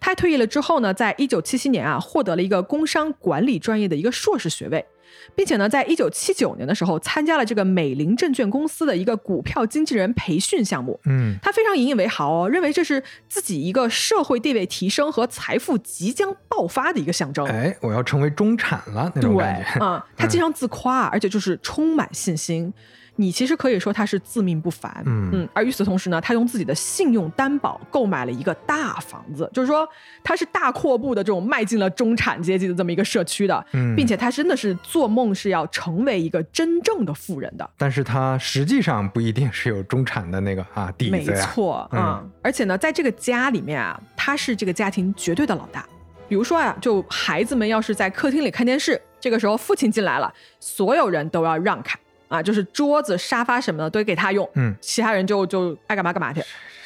[0.00, 4.86] 他退役了之后呢，在一九七七年啊，获得了一个工商管理专业的一个硕士学位，
[5.34, 10.98] 并且呢，在一九七九年的时候，参加了这个美林证券公司的一个股票经纪人培训项目。
[11.06, 17.46] 嗯，他非常引以为豪哦，认为这是自己一个社会地位提升和财富即将爆发的一个象征。
[17.46, 20.06] 哎，我要成为中产了那种感觉啊！
[20.16, 22.72] 他经常自夸，而且就是充满信心。
[23.16, 25.30] 你其实可以说他是自命不凡，嗯。
[25.32, 29.88] 嗯，而与此同时呢，他用自己的信用担保购买了一个大房子，就是说
[30.22, 45.84] 他是大阔步的这种迈进了中产阶级的这么一个社区的，嗯，并且他真的是做梦是要成为一个真正的富人的，但是他实际上不一定是有中产的那个啊底子没错啊，而且呢，在这个家里面啊，他是这个家庭绝对的老大，
[46.28, 51.98] 比如说啊，就孩子们要是在客厅里看电视，这个时候父亲进来了，所有人都要让开。
[52.28, 56.42] 啊，就是桌子、沙发什么的都给他用，嗯，其他人就就爱干嘛干嘛去。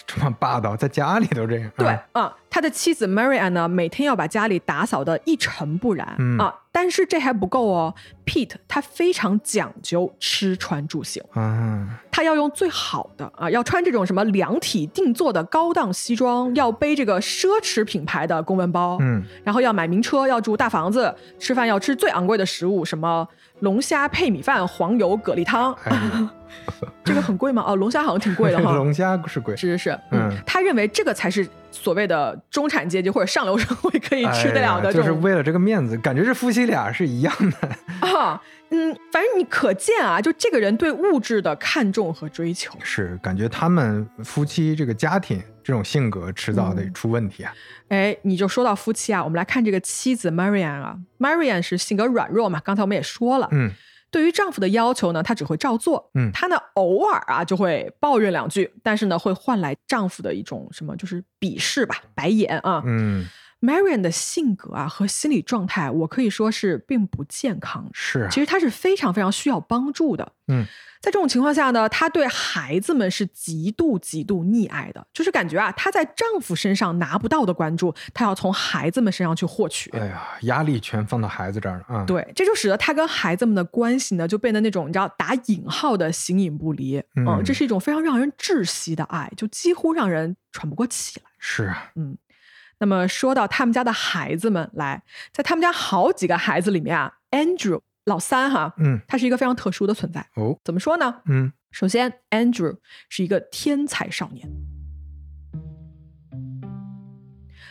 [0.07, 1.71] 这么霸道，在家里都这样。
[1.77, 6.53] 对，啊，他的妻子 Marianne 呢，每天要把家里打扫的一尘不染啊。
[6.73, 23.27] 但是这还不够哦，Pete 他非常讲究吃穿住行啊，他要用最好的啊，要穿这种什么量体定做的高档西装，要背这个奢侈品牌的公文包，嗯，然后要买名车，要住大房子，吃饭要吃最昂贵的食物，什么
[23.61, 25.77] 龙虾配米饭、黄油蛤蜊汤。
[27.05, 27.65] 这个很贵吗？
[27.67, 28.73] 哦，龙虾好像挺贵的哈。
[28.77, 29.99] 龙虾是贵，是是是。
[30.11, 37.69] 嗯，他认为这个才是所谓的中产阶级或者上流社会可以吃得了的，就是为了这个面子，感觉这夫妻俩是一样的
[38.07, 38.41] 啊。
[38.73, 47.53] 嗯，反正你可见啊，就这个人对物质的看重和追求，是感觉他们夫妻这个家庭这种性格迟早得出问题啊。
[47.89, 53.71] 哎，你就说到夫妻啊，我们来看这个妻子 Marianne 啊，Marianne 是性格软弱嘛，刚才我们也说了，嗯。
[54.13, 56.11] 对于丈夫的要求呢，她只会照做。
[56.15, 62.83] 嗯，她呢偶尔啊就会抱怨两句，但是呢会换来丈夫的一种什么，就是鄙视吧，白眼啊。
[62.85, 63.29] 嗯
[63.61, 67.89] ，Marian 的性格啊和心理状态，我可以说是并不健康。
[67.93, 70.33] 是，其实她是非常非常需要帮助的。
[70.49, 70.67] 嗯。
[71.03, 79.89] 在这种情况下呢，她对孩子们是极度极度溺爱的，就是感觉啊，她在丈夫身上拿不到的关注，她要从孩子们身上去获取。
[79.93, 82.05] 哎呀，压力全放到孩子这儿了啊！
[82.05, 87.03] 对，这就使得她跟孩子们的关系呢，就变得那种你知道打引号的形影不离。
[87.17, 91.31] 嗯，这是一种非常让人窒息的爱，就几乎让人喘不过气来。
[91.39, 92.15] 是啊，嗯。
[92.81, 97.81] 那么说到他们家的孩子们，来，在他们家好几个孩子里面啊，Andrew。
[98.07, 100.59] 老三哈，嗯，他是一个非常特殊的存在哦。
[100.65, 101.21] 怎么说呢？
[101.27, 102.79] 嗯，首先，Andrew
[103.11, 104.49] 是一个天才少年，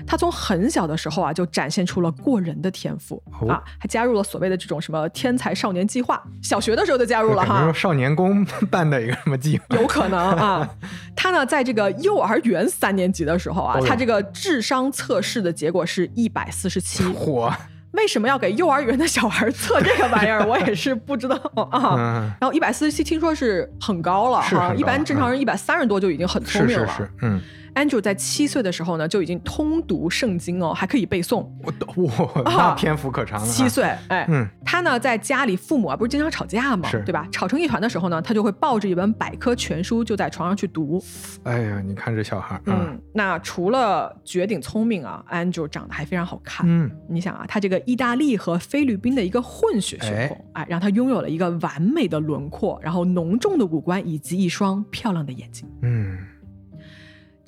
[0.10, 7.72] 他从很小的时候啊就展现出了过人的天赋啊，还加入了所谓的这种什么天才少年计划，小学的时候就加入了哈。
[7.72, 9.65] 少年宫办的一个什么计划？
[9.78, 10.67] 有可能啊。
[11.15, 17.04] 他呢，在这个幼儿园三年级的时候啊，他这个智商测试的结果是一百四十七。
[17.04, 17.54] 火！
[17.91, 20.43] 为什么要给幼儿园的小孩测这个玩意儿？
[20.50, 21.36] 我也是不知道
[21.72, 22.36] 啊。
[22.41, 26.88] 然后一百四十七听说是很高了哈，一般正常人一百三十多就已经很聪明了。
[26.88, 27.39] 是是是，嗯。
[27.75, 31.47] Andrew 在七岁的时候呢，就已经通读圣经哦，还可以背诵。
[31.63, 33.47] 我哇，那篇幅可长了。
[33.47, 36.89] 七岁，哎，嗯，他呢在家里，父母啊不是经常吵架吗？
[36.89, 37.27] 是，对吧？
[37.32, 41.03] 吵成一团的时候呢，他就会抱着一本百科全书就在床上去读。
[41.43, 46.65] 哎呀，你看这小孩，嗯，那除了绝顶聪明啊，Andrew 长得还非常好看。
[46.69, 55.67] 嗯，你想啊，他这个意大利和菲律宾的一个混血血统，哎，让他拥有了一个完美的轮廓，然后浓重的五官以及一双漂亮的眼睛。
[55.82, 56.17] 嗯。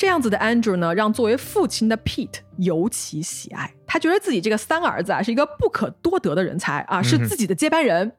[0.02, 3.72] 这样子的 Andrew 呢，让作为父亲的 Pete 尤其喜爱。
[3.86, 8.12] 他觉得自己这个三儿子啊，是一个不可多得的人才啊，是自己的接班人。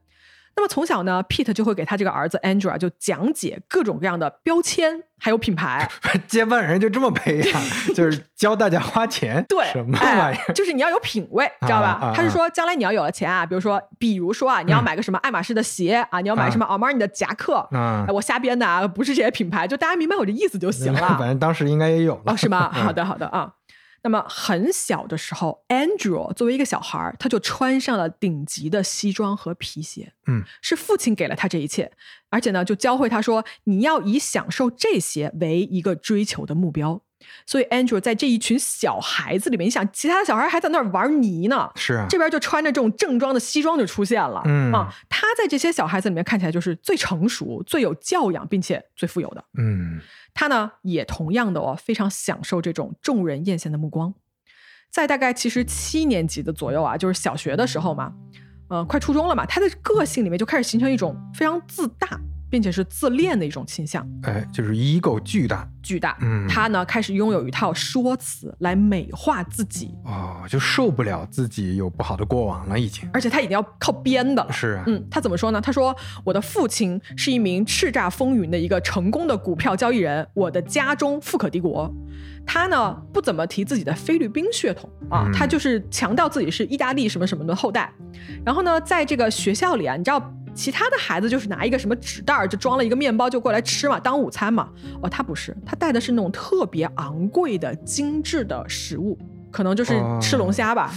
[0.55, 5.89] 那么从小呢，Pete 就会给他这个儿子 Andrew 就讲解各种各样的标签，还有品牌。
[6.29, 7.63] 接班人就这么培养，
[7.95, 9.45] 就是教大家花钱。
[9.49, 10.53] 对，什么玩意儿？
[10.53, 12.13] 就是你要有品位，知道吧？
[12.15, 21.17] 他是说，将来你要有了钱啊，比如说，比如说啊，你要买个什么爱马仕的鞋啊，你要买什么 Armani 的夹克啊，我瞎编的啊，不是这些品牌，就大家明白我这意思就行 了。
[21.19, 22.71] 反正当时应该也有了，哦是吗？
[22.73, 23.51] 好的，好的啊。
[24.03, 30.13] 那么很小的时候，Andrew 作为一个小孩他就穿上了顶级的西装和皮鞋。
[30.27, 31.93] 嗯，是父亲给了他这一切，
[32.29, 37.03] 而且呢，就教会他说，你要以享受这些为一个追求的目标。
[37.47, 44.43] 所以 Andrew 在这一群小孩子里面，你想，其他的小孩还在那儿玩泥呢，是啊，这边就穿着这种正装的西装就出现了。
[44.45, 49.45] 嗯啊，他在这些小孩子里面看起来就是最成熟、最有教养，并且最富有的。
[49.59, 50.01] 嗯。
[50.35, 54.15] 他呢，也同样的哦，非常享受这种众人艳羡的目光。
[54.91, 58.13] 在大概其实七年级的左右啊，就是小学的时候嘛，
[58.69, 62.19] 呃，快初中了嘛，他的个性里面就开始形成一种非常自大、
[62.53, 64.07] 并且是自恋的一种倾向。
[64.25, 66.19] 哎，就是 ego 巨大，巨大。
[66.21, 69.95] 嗯，他呢开始拥有一套说辞来美化自己。
[70.05, 73.09] 哦，就受不了自己有不好的过往了，已经。
[73.11, 74.53] 而且他已经要靠编的了。
[74.53, 74.85] 是啊。
[74.87, 75.63] 嗯，他怎么说呢？
[75.63, 81.91] 他说：“我的父亲是一名叱咤风云的一个成功的股票交易人，我的家中富可敌国。”
[82.45, 87.91] 他呢不怎么提自己的菲律宾血统啊，他就是强调自己是意大利什么什么的后代。
[88.45, 90.21] 然后呢，在这个学校里啊，你知道
[90.55, 94.69] 其他的孩子就是拿一个什么纸袋儿就装了一个面包就过来吃嘛，当午餐嘛。
[95.03, 99.19] 哦，他不是，他带的是那种特别昂贵的精致的食物，
[99.51, 100.93] 可能就是吃龙虾吧。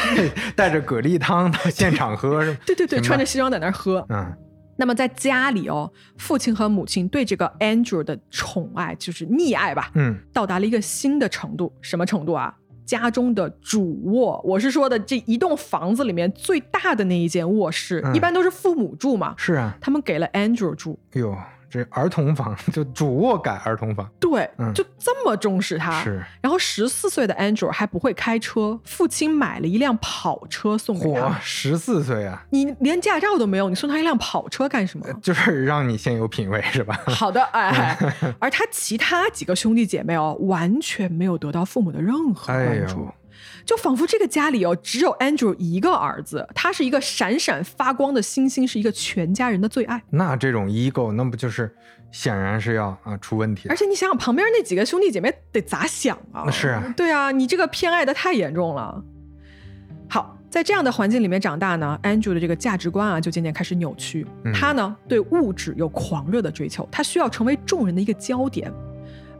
[0.56, 4.04] 带着蛤蜊汤到现场喝是 对对对，穿着西装在那儿喝。
[4.08, 4.32] 嗯。
[4.76, 5.88] 那么在家里哦，
[6.18, 12.52] 父亲和母亲对这个 Andrew 的宠爱就是溺爱吧，嗯，到达了一个新的程度，什么程度啊？
[12.84, 21.36] 家中的主卧，我是说的这一栋房子里面最大的那一间卧室，一般都是父母住嘛，是啊，他们给了 Andrew 住，哟。
[21.74, 26.00] 这儿童房 就主卧改儿童房，对，就这么重视他。
[26.04, 31.36] 是，然后十四岁的 Andrew 还不会开车，父亲买了一辆跑车送给他。
[31.40, 35.04] 十四岁啊，你连驾照都没有，你送他一辆跑车干什么？
[35.20, 36.96] 就是让你先有品位是吧？
[37.08, 37.98] 好的，哎，
[38.38, 43.08] 而他其他几个兄弟姐妹哦，完全没有得到父母的任何关注。
[43.64, 50.02] 就仿佛这个家里哦，只有 Andrew 一个儿子，他是一个闪闪发光的星星，是一个全家人的最爱。
[50.10, 51.74] 那这种 ego，那不就是
[52.12, 53.68] 显然是要啊出问题？
[53.68, 56.50] 而且你想想，旁边那几个兄弟姐妹得咋想啊？
[56.50, 59.02] 是啊，对啊，你这个偏爱的太严重了。
[60.08, 64.26] 好，在这样的环境里面长大呢，Andrew 的这个价值观啊，就渐渐开始扭曲。
[64.52, 68.70] 他呢，对物质有狂热的追求，他需要成为众人的一个焦点。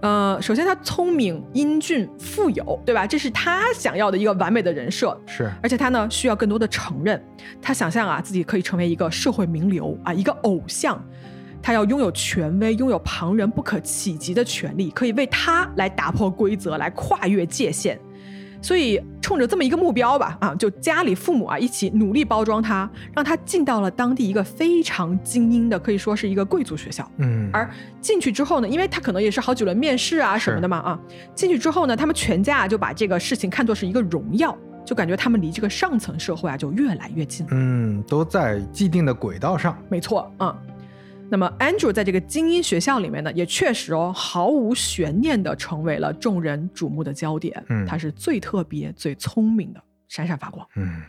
[0.05, 3.07] 呃，首先他聪明、英俊、富有，对吧？
[3.07, 5.19] 这是他想要的一个完美的人设。
[5.27, 7.19] 是，而且他呢需要更多的承认，
[7.63, 11.03] 他想象啊自己可以成为一个社会名流啊，一个偶像，
[11.63, 17.99] 他要拥有权威，拥有旁人不可企及的权利，可以为他来打破规则，来跨越界限。
[18.65, 27.07] 所以，冲着这么一个目标吧，啊，就家里父母啊一起努力包装他，让他进到了当地一个非常精英的，可以说是一个贵族学校。
[27.19, 27.69] 嗯，而
[28.01, 30.99] 进去之后呢，因为他可能也是好几轮面试啊什么的嘛，啊，
[31.35, 37.47] 进去之后呢，他们全家就把这个事情看作是一个荣耀，就感觉他们离这个上层社会啊就越来越近。
[37.51, 39.77] 嗯，都在既定的轨道上。
[39.91, 40.57] 没错，嗯。
[41.31, 47.65] 那么，Andrew 在这个精英学校里面呢，也确实哦，毫无悬念的成为了众人瞩目的焦点。
[47.69, 50.65] 嗯，他是最特别、最聪明的，闪闪发光。
[50.77, 51.03] 嗯，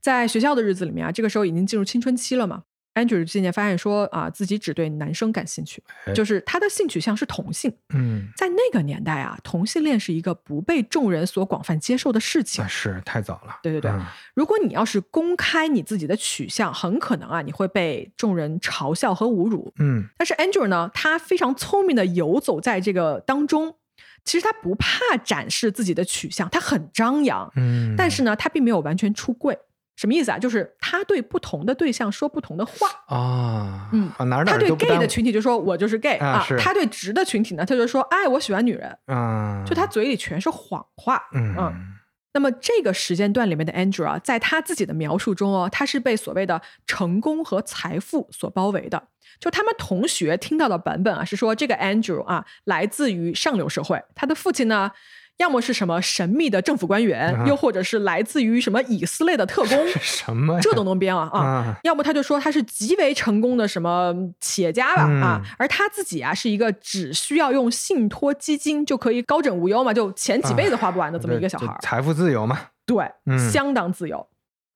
[0.00, 2.62] 在学校的日子里面啊，这个时候已经进入青春期了嘛。
[2.96, 5.82] Andrew 渐渐发现说啊，自己只对男生感兴趣，
[6.14, 7.70] 就是他的性取向是同性。
[7.94, 12.66] 嗯，在那个年代啊，同性恋是一个不被众人所广泛接受的事情。
[12.66, 13.60] 是太早了。
[13.62, 13.92] 对对对，
[14.34, 19.72] 如果你要是公开你自己的取向，很可能啊，你会被众人嘲笑和侮辱。
[19.78, 23.76] 嗯，但是 Andrew 呢，他非常聪明的游走在这个当中，
[24.24, 27.52] 其实他不怕展示自己的取向，他很张扬。
[27.56, 29.58] 嗯，但是呢，他并没有完全出柜。
[29.96, 30.38] 什么意思啊？
[30.38, 34.12] 就是他对不同的对象说不同的话啊，嗯，
[34.44, 41.94] 他对 gay 的群体就说我就是 gay 啊，他对直的群体呢，他就说哎，我喜欢女人啊，就他嘴里全是谎话，嗯。
[42.34, 49.02] 那么这个时间段里面的 Andrew 啊，在他自己的描述中哦，他是被所谓的成功和财富所包围的。
[49.40, 54.92] 就他们同学听到的版本啊，是说这个 Andrew 啊，来自于上流社会，他的父亲呢。
[55.38, 61.76] 要么是什么神秘的政府官员，又或者是来自于什么以色列的特工，什么这都能编啊啊！
[61.84, 73.06] 要么他就说他是极为成功的什么企业家吧啊，而他自己啊是一个只需要用信托基金就可以高枕无忧嘛，就钱几辈子花不完的这么一个小孩，财富自由嘛，对，
[73.50, 74.26] 相当自由。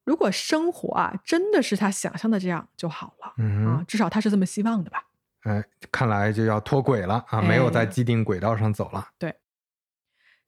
[0.05, 5.05] 如果生活啊真的是他想象的这样就好了啊，至少他是这么希望的吧？
[5.45, 9.09] 哎，看来就要脱轨了啊，没有在既定轨道上走了。
[9.19, 9.35] 对。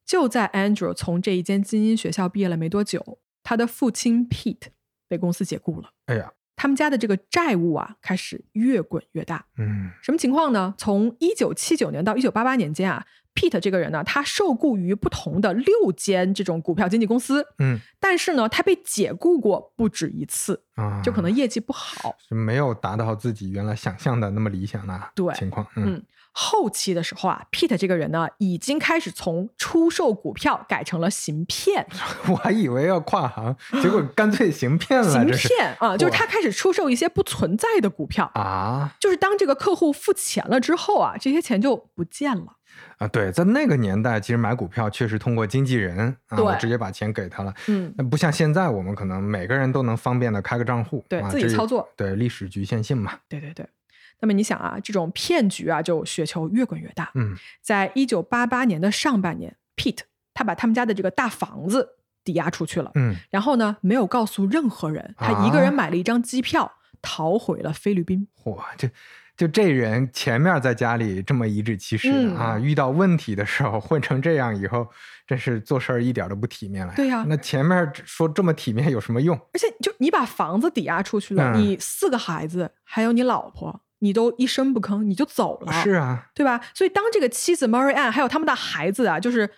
[0.04, 4.68] 就在 Andrew 从这一间精英学校毕业了没多久，他的父亲 Pete
[5.08, 5.90] 被公司解雇了。
[6.06, 9.46] 哎呀，他们家的这个债务啊开始越滚越大。
[9.58, 10.74] 嗯，什么情况呢？
[10.76, 17.46] 从一九七九年到一九八八年间啊，Pete 这个人呢，他受雇于不同的六间这种股票经纪公司。
[17.58, 20.64] 嗯，但是呢，他被解雇过不止一次。
[20.74, 25.66] 啊，就可能业绩不好，没有达到自己原来想象的那么理想的情况。
[25.76, 26.02] 嗯。
[26.32, 31.86] 后期的时候啊，Pete 这个人呢，已经开始从出售股票改成了行骗。
[32.28, 35.10] 我还以为要跨行，结果干脆行骗了。
[35.10, 38.94] 行骗啊，就是他开始出售一些不存在的股票啊。
[38.98, 42.56] 就是当这个客户付钱了之后啊，这些钱就不见了。
[42.98, 47.52] 啊，对，在那个年代，其实买股票确实通过经纪人啊，直接把钱给他了。
[47.66, 51.88] 嗯，那不像现在，我们可能每个人都能方便的开个账户，对自己操作。
[51.96, 53.18] 对，历史局限性嘛。
[53.28, 53.66] 对对对。
[54.20, 57.10] 那么你想啊，这种骗局啊，就雪球越滚越大。
[57.14, 60.02] 嗯，在一九八八年的上半年，Pete
[60.32, 62.92] 他把他们家的这个大房子抵押出去了。
[62.94, 68.28] 嗯，然后呢，没有告诉任何人，他一个人买了一张机票，逃回了菲律宾。
[68.44, 68.88] 哇，这。
[69.36, 74.86] 就这人前面在家里这么颐指气使的啊，遇到问题的时候混成这样，以后
[75.26, 76.92] 真是做事儿一点都不体面了。
[76.94, 79.36] 对呀，那前面说这么体面有什么用？
[79.36, 86.60] 而且就你把房子抵押出去了，你四个孩子还有你老婆，你都一声不吭你就走了，是啊，对吧？
[86.74, 89.50] 所以当这个妻子 Mary Ann 还有他们的孩子啊，就是。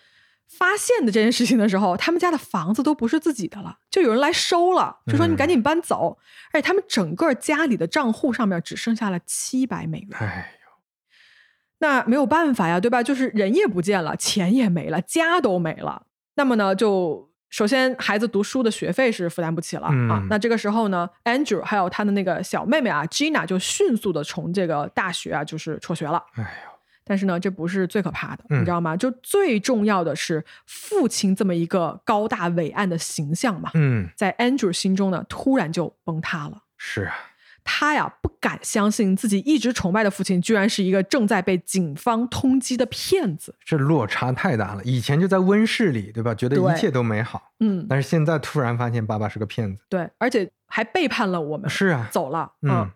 [0.47, 6.17] 发现的这件事情的时候，他们家的房子都不是自己的了，就有人来收了，就说你赶紧搬走。
[6.53, 10.17] 而且他们整个家里的账户上面只剩下了七百美元。
[10.19, 10.71] 哎呦，
[11.79, 13.03] 那没有办法呀，对吧？
[13.03, 16.03] 就是人也不见了，钱也没了，家都没了。
[16.35, 20.25] 那么呢，就首先孩子读书的学费是负担不起了啊。
[20.29, 26.23] 那这个时候呢，Andrew 还有他的那个小妹妹啊，Gina 就迅速的从这个大学啊就是辍学了。
[26.35, 26.74] 哎呦。
[27.05, 28.97] 但是呢，这不是最可怕的，你知道吗？
[28.97, 33.69] 就最重要的是父亲这么一个高大伟岸的形象嘛。
[33.75, 36.63] 嗯，在 Andrew 心中呢，突然就崩塌了。
[36.77, 37.13] 是啊，
[37.63, 43.55] 他呀不敢相信自己一直崇拜的父亲，居然是一个正在被警方通缉的骗子。
[43.63, 44.83] 这落差太大了。
[44.83, 46.33] 以前就在温室里，对吧？
[46.33, 47.51] 觉得一切都美好。
[47.59, 49.83] 嗯，但是现在突然发现爸爸是个骗子。
[49.89, 51.69] 对，而且还背叛了我们。
[51.69, 52.51] 是啊，走了。
[52.63, 52.89] 嗯，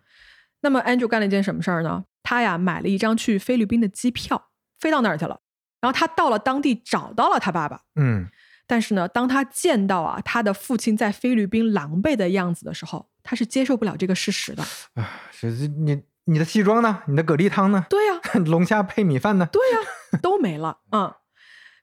[0.60, 2.04] 那么 Andrew 干了一件什么事儿呢？
[2.22, 5.40] 他呀买了一张去菲律宾的机票，飞到那儿去了。
[5.80, 7.82] 然后他到了当地，找到了他爸爸。
[7.96, 8.28] 嗯，
[8.66, 14.62] 但是呢，当他见到啊他的父亲在菲律宾狼狈的样子的时候，他是接受不了这个事实的。
[14.94, 17.02] 啊，这你你的西装呢？
[17.06, 17.86] 你的蛤蜊汤呢？
[17.88, 19.48] 对呀， 龙虾配米饭呢？
[19.50, 20.80] 对呀，都没了。
[20.92, 21.14] 嗯，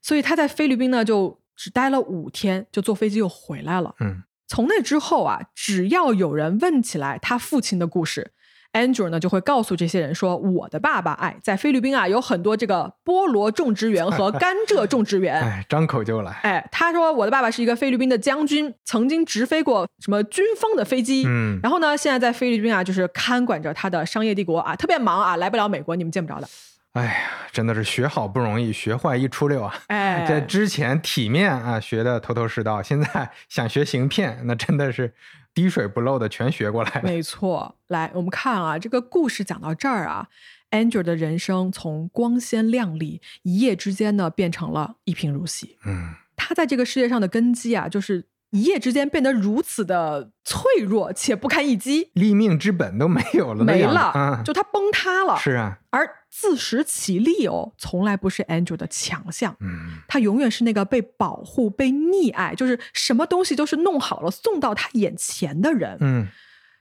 [0.02, 3.96] 所以他在菲律宾呢就只待了五天，就坐飞机又回来了。
[4.00, 8.34] 嗯，从那之后啊，只要有人问起来他父亲的故事。
[8.78, 15.40] Andrew 呢就会告诉这些人说：“我的爸爸哎，在菲律宾啊有很多这个菠萝种植园和甘蔗种植园。
[15.42, 16.32] ”哎，张口就来。
[16.44, 21.24] 哎，他说我的爸爸是一个菲律宾的将军，曾经直飞过什么军方的飞机。
[21.28, 26.48] 嗯，然后呢，现在在菲律宾啊，就是看管着他的商业帝国啊，特别忙啊，来不了美国，你们见不着的。
[26.94, 27.14] 哎呀，
[27.52, 29.74] 真的是学好不容易，学坏一出溜啊！
[29.88, 35.14] 哎，在之前体面啊学的头头是道，现在想学行骗，那真的是。
[35.58, 37.80] 滴水不漏的全学过来， 没错。
[37.88, 40.28] 来，我们看啊，这个故事讲到这儿啊
[40.70, 45.80] ，Andrew 的人生从光鲜亮丽，一夜之间呢，变成了一贫如洗。
[45.84, 48.26] 嗯，他在这个世界上的根基啊，就是。
[48.52, 55.38] 一夜之间变得如此的脆弱且不堪一击，立命之本都没有了，没了，就他崩塌了。
[55.38, 59.56] 是啊，而自食其力哦，从来不是 Andrew 的强项。
[59.60, 65.98] 嗯，他永远是那个被保护、被溺爱，就是什么东西都是弄好了送到他眼前的人。
[66.00, 66.28] 嗯，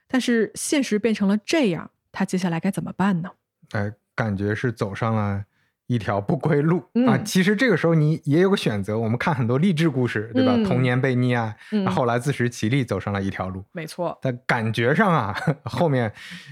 [0.07, 3.31] 但是现实变成了这样，他接下来该怎么办呢？
[3.71, 5.43] 哎，感觉是走上了。
[5.87, 7.17] 一条不归路啊！
[7.19, 8.99] 其实这个时候你也有个选择。
[8.99, 10.53] 我们看很多励志故事，对吧？
[10.65, 13.63] 童年被溺爱，后来自食其力，走上了一条路。
[13.71, 14.17] 没错。
[14.21, 16.11] 但感觉上啊，后面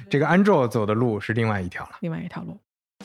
[0.09, 1.91] 这个 Andrew 走的路是另外一条了。
[1.99, 2.57] 另外一条路。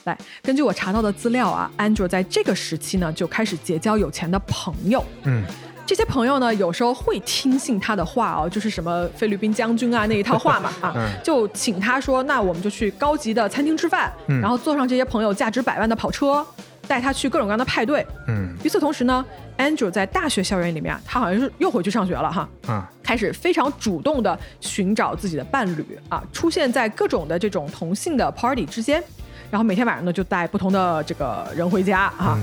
[0.04, 5.04] 来，根据我查到的资料啊，Andrew 在这个时期呢就开始结交有钱的朋友。
[5.24, 5.44] 嗯。
[5.90, 16.46] 这些朋友呢，有时候会听信他的话哦，就是什么菲律宾将军啊那一套话嘛 啊，就请他说，那我们就去高级的餐厅吃饭，然后坐上这些朋友价值百万的跑车，
[16.86, 18.06] 带他去各种各样的派对。
[18.28, 19.26] 嗯，与此同时呢
[19.58, 29.02] ，Andrew 在大学校园里面，他好像是又回去上学了哈，嗯，开始非常主动的寻找自己的伴侣啊，出现在各种的这种同性的 party 之间，
[29.50, 32.38] 然后每天晚上呢就带不同的这个人回家啊。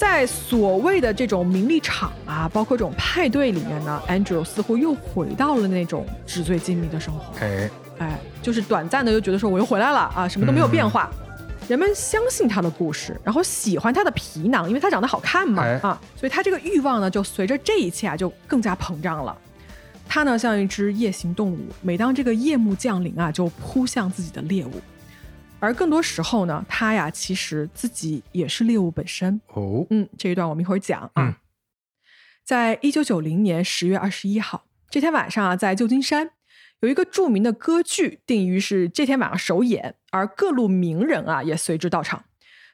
[0.00, 7.38] 在所谓的这种名利场啊，包括这种派对里面呢，Andrew 似乎又回到了那种纸醉金迷的生活。
[7.38, 11.10] 哎，哎，就是短暂的又觉得说我又回来了啊，什么都没有变化。
[11.68, 19.36] 人们相信他的故事，然后喜欢他的皮囊，因为他长得好看嘛啊，所以他这个欲望呢，就随着这一切啊，就更加膨胀了。
[20.08, 24.72] 他呢，像一只夜行动物，每当这个夜幕降临啊，就扑向自己的猎物。
[25.60, 29.40] 而更多时候呢，他呀其实自己也是猎物本身。
[29.48, 31.36] 哦，嗯，这一段我们一会儿讲啊。
[32.42, 36.30] 在一九九零年十月二十一号这天晚上啊，在旧金山
[36.80, 42.24] 有一个著名的歌剧定于是这天晚上首演，而各路名人啊也随之到场，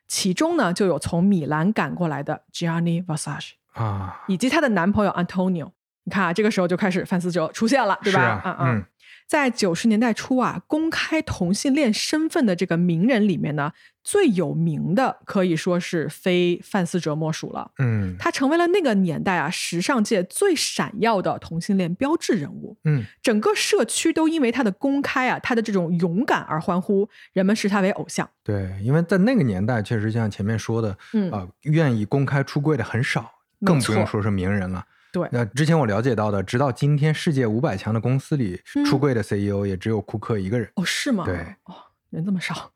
[0.07, 5.73] 其中呢就有从米兰赶过来的 Gianni Versace 啊，以及她的男朋友 Antonio。
[6.05, 8.23] 你看啊，这个时候就开始范思哲出现了，对吧？
[8.23, 8.89] 啊啊。
[9.27, 13.73] 在九十年代初啊，公开同性恋身份的这个名人里面呢，
[14.05, 17.73] 最有名的可以说是非范思哲莫属了。
[17.79, 22.79] 嗯，他成为了那个年代啊时尚界最闪耀的同性恋标志人物。
[22.85, 28.31] 嗯，整个社区都因为他的公开啊，他的这种勇敢而欢呼，人们视他为偶像。
[28.45, 33.29] 对，因为在那个年代，确实像前面说的，嗯啊，愿意公开出柜的很少，
[33.65, 34.85] 更不用说是名人了。
[35.17, 40.71] 对，那之前我了解到的，直到今天，世界五百强的公司里出柜的 CEO 也只有库克一个人。
[40.75, 41.25] 哦，是吗？
[41.25, 41.75] 对，哦，
[42.11, 42.73] 人这么少。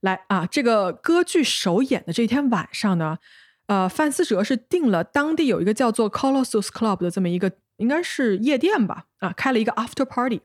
[0.00, 3.16] 来啊，这个歌剧首演的这天晚上呢，
[3.68, 9.06] 呃，范思哲是订了当地有一个叫做 Colossus Club 的这么一个，应该是夜店吧？
[9.20, 10.42] 啊，开了一个 After Party。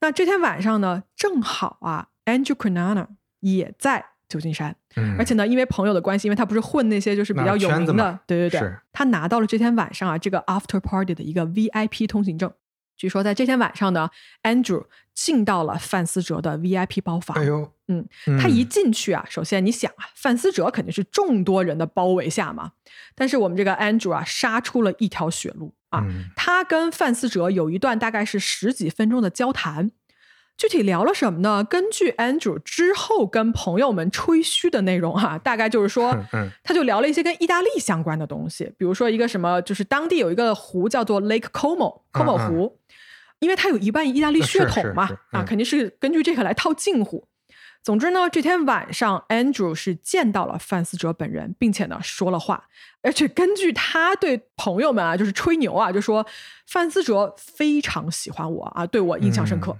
[0.00, 3.08] 那这天晚上呢，正好啊，Andrew Cunanan
[3.40, 4.09] 也在。
[4.30, 4.74] 旧金山，
[5.18, 12.50] 而且呢，因为朋友的关系，因为他不是混那些就是比较有名的，对对对，他拿到了这天晚上啊这个 after party 的一个 VIP 通行证。
[12.96, 14.10] 据说在这天晚上呢
[14.42, 17.36] ，Andrew 进到了范思哲的 VIP 包房。
[17.36, 18.06] 哎呦，嗯，
[18.38, 22.72] 他一进去啊，首先你想啊，范思哲肯定是众多人的包围下嘛，
[23.14, 26.04] 但是我们这个 Andrew 啊，杀出了一条血路啊，
[26.36, 29.90] 他跟范思哲有一段大概是十几分钟的交谈。
[30.60, 31.64] 具体聊了什么呢？
[31.64, 36.14] 根据 Andrew 之后跟朋友们吹嘘的内容哈， 大概就是说，
[36.62, 42.76] 他就聊了一些跟意大利相关的东西，比如说一个什么，就是当地有一个湖叫做 Lake Como，Como 湖，
[43.38, 47.26] 因为它有一半意大利血统嘛，啊，肯定是根据这个来套近乎。
[47.82, 52.64] 总之呢，这天晚上 Andrew 是见到了范思哲本人，并且呢说了话，
[53.00, 56.26] 而且根据他对朋友们啊，就是吹牛啊，就说
[56.66, 59.74] 范思哲非常喜欢我啊，对我印象深刻。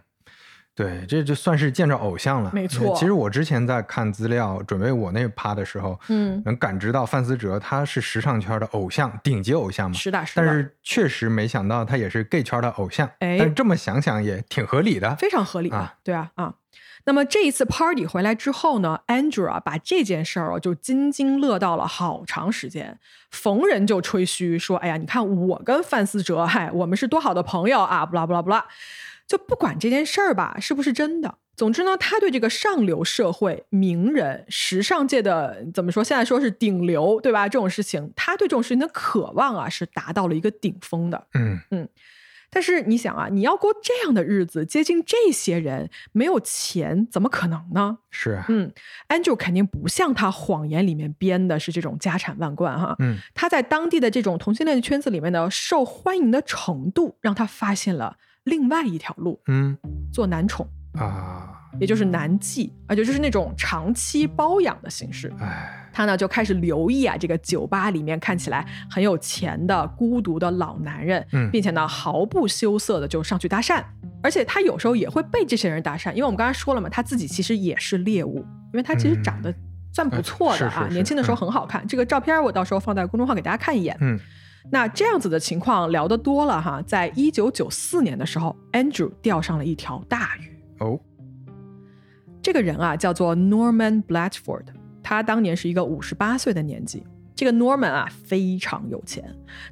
[0.81, 2.51] 对，这就算是见着偶像了。
[2.55, 9.95] 没错，其实我之前在看资料准备我那趴的时候，嗯，能感知到范思哲他是时尚圈的偶像，顶级偶像嘛。
[9.95, 10.43] 是的，是的。
[10.43, 13.07] 但是确实没想到他也是 gay 圈的偶像。
[13.19, 15.97] 哎，但这么想想也挺合理的，非常合理啊。
[16.03, 16.55] 对啊，啊。
[17.05, 22.99] 那么这一次 party 回来之后呢，Andrew 啊把这件事儿就津津乐道了好长时间，
[23.31, 28.67] 逢人就吹嘘说：“哎呀，你看我跟范思哲，嗨，我们是多好的朋友啊！”不啦不啦不啦。
[29.31, 36.03] 就不管这件事儿吧是不是真的，总之呢，他对这个上流社会、名人、时尚界的怎么说？
[36.03, 37.49] 现在说是顶流，对吧？
[37.49, 41.29] 这种事情，他对这种事情的渴望啊，是达到了一个顶峰的。
[41.35, 41.89] 嗯嗯。
[42.53, 47.99] 但是你想啊，你要过这样的日子，接近这些人，没有钱怎么可能呢？
[48.11, 48.43] 是。
[48.49, 48.73] 嗯
[49.09, 52.97] ，Andrew 肯定不像他谎言里面编的是这种家产万贯哈。
[52.99, 53.19] 嗯。
[53.33, 58.17] 他在当地的这种同性恋圈子里面的受欢迎的程度，让他发现了。
[58.45, 59.77] 另外一条路，嗯，
[60.13, 65.33] 做男宠啊，也就是男妓，而且就是那种长期包养的形式。
[65.39, 73.85] 哎，他呢就开始留意啊，这个酒吧里面看起来很有钱的孤独的老男人，嗯，并且呢毫不羞涩的就上去搭讪，
[74.23, 78.39] 而且他有时候也会被这些人搭讪，因为我们刚才说了嘛，他自己其实也是猎物，
[78.73, 79.55] 因为他其实长得
[79.93, 81.87] 算不错的啊，年轻的时候很好看。
[81.87, 84.19] 这个照片我到时候放在公众号给大家看一眼，嗯。
[84.71, 91.01] 那这样子的情况聊得多了哈，在一九九四年的时候，Andrew 钓上了一条大鱼哦。
[92.43, 94.65] 这个人啊叫做 Norman Blatchford，
[95.03, 97.03] 他当年是一个五十八岁的年纪。
[97.37, 99.25] 这个 Norman 啊非常有钱，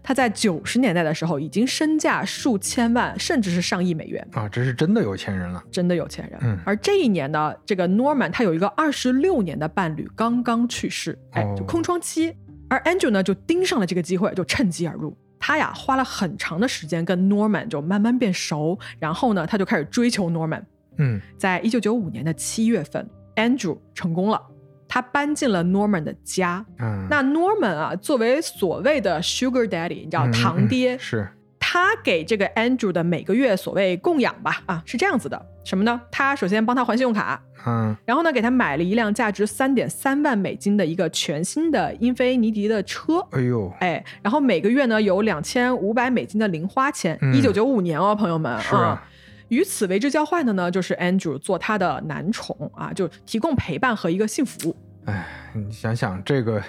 [0.03, 6.41] 他在九十年代的时候已经身价数千万，甚至是上亿美元啊，这是真的有钱人了，真的有钱人。
[6.43, 12.34] 嗯，而这一年呢，这个 Norman 他有一个二十六年的伴侣刚刚去世，哎，就空窗期。
[12.69, 15.16] 而 Andrew 呢，就盯上了这个机会，就趁机而入。
[15.41, 20.62] 他呀，花了很长的时间跟 Norman 就慢慢变熟，然后呢，他就开始追求 Norman。
[20.97, 24.43] 嗯，在一九九五年的七月份，Andrew 成功了，
[24.89, 26.66] 他搬进了 Norman 的家。
[26.81, 31.29] 嗯，那 Norman 啊，作为所谓的 Sugar Daddy，你知道堂爹，是
[31.71, 34.62] 他给这个 Andrew 的每个月所谓供养吧？
[34.64, 36.01] 啊，是这样子的，什么呢？
[36.11, 37.39] 他首先帮他还信用卡。
[37.66, 43.19] 嗯，然后呢，给他买了一辆价值三点三万美金的一个全新的英菲尼迪的车。
[43.33, 47.19] 哎呦，哎，然后每个月呢有两千五百美金的零花钱。
[47.35, 49.07] 一九九五年哦，朋友们啊。
[49.49, 54.77] 与此为之交换的呢，就是 Andrew 做他的男宠啊，就提供陪伴和一个性服务。
[55.09, 56.63] 哎，你想想这个，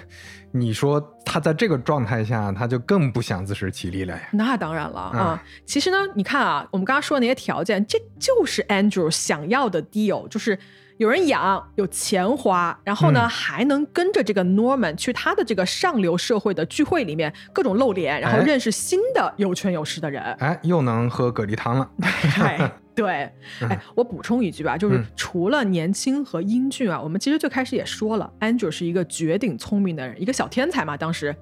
[0.50, 4.22] 你说他在这个状态下，他就更不想自食其力了呀。
[4.32, 5.42] 那当然了啊。
[5.66, 10.58] 其实呢，你看啊，我们刚刚说的那些条件，这就是 Andrew 想要的 deal，就是。
[10.96, 20.22] 有人养，有钱花，然后呢，还能跟着这个 Norman 去他的这个上流社会的聚会里面各种露脸，然后认识新的有权有势的人。
[20.40, 21.90] 哎，又能喝蛤蜊汤了。
[23.00, 30.98] 对，哎，我补充一句吧，就是除了年轻和英俊啊，我们其实最开始也说了，Andrew 是一个绝顶聪明的人，一个小天才嘛。
[30.98, 31.34] 当时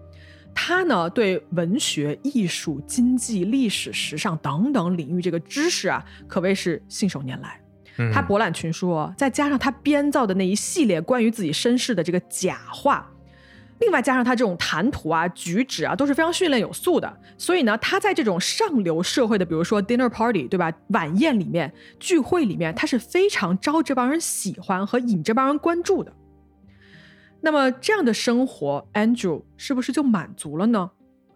[0.54, 7.60] 他呢对文学、艺术、经济、历史、时尚等等领域这个知识啊，可谓是信手拈来。
[8.14, 13.10] 他博览群书，再加上他编造的那一系列关于自己身世的这个假话。
[13.80, 17.20] 另外加上他这种谈吐啊、举止啊，都是非常训练有素的。
[17.36, 20.72] 所以呢，他在这种上流社会的，比如说 dinner party，对吧？
[20.88, 26.12] 晚宴里面、聚会里面，他是非常招这帮人喜欢和引这帮人关注的。
[27.40, 30.90] 那么这样的生活，Andrew 是不是就满足了呢？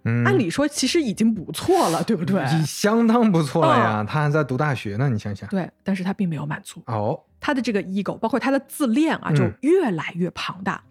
[0.04, 2.44] 嗯，按理说其实已经不错了，对不对？
[2.66, 5.48] 相当不错了呀，他还在读大学呢，你想想。
[5.48, 6.82] 对，但是他并没有满足。
[6.86, 10.82] 哦，他的这个 ego，包括他的自恋啊，就越来越庞大。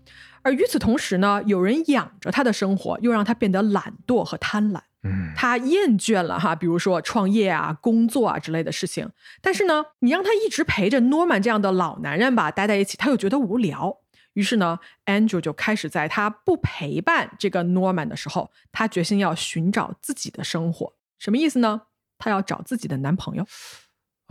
[0.44, 4.82] 而与此同时呢，有人养着他的生活，又让他变得懒惰和贪婪。
[5.04, 9.10] 嗯，他厌倦了哈，比如说创业啊、工作啊之类的事情。
[9.42, 13.98] 但是呢，你让他一直陪着 Norman 这样的老男人吧，待在一起，他又觉得无聊。
[14.34, 20.94] 于是呢，Andrew 就开始在他不陪伴这个 Norman 的时候，他决心要寻找自己的生活。
[21.18, 21.82] 什么意思呢？
[22.18, 23.46] 他要找自己的男朋友。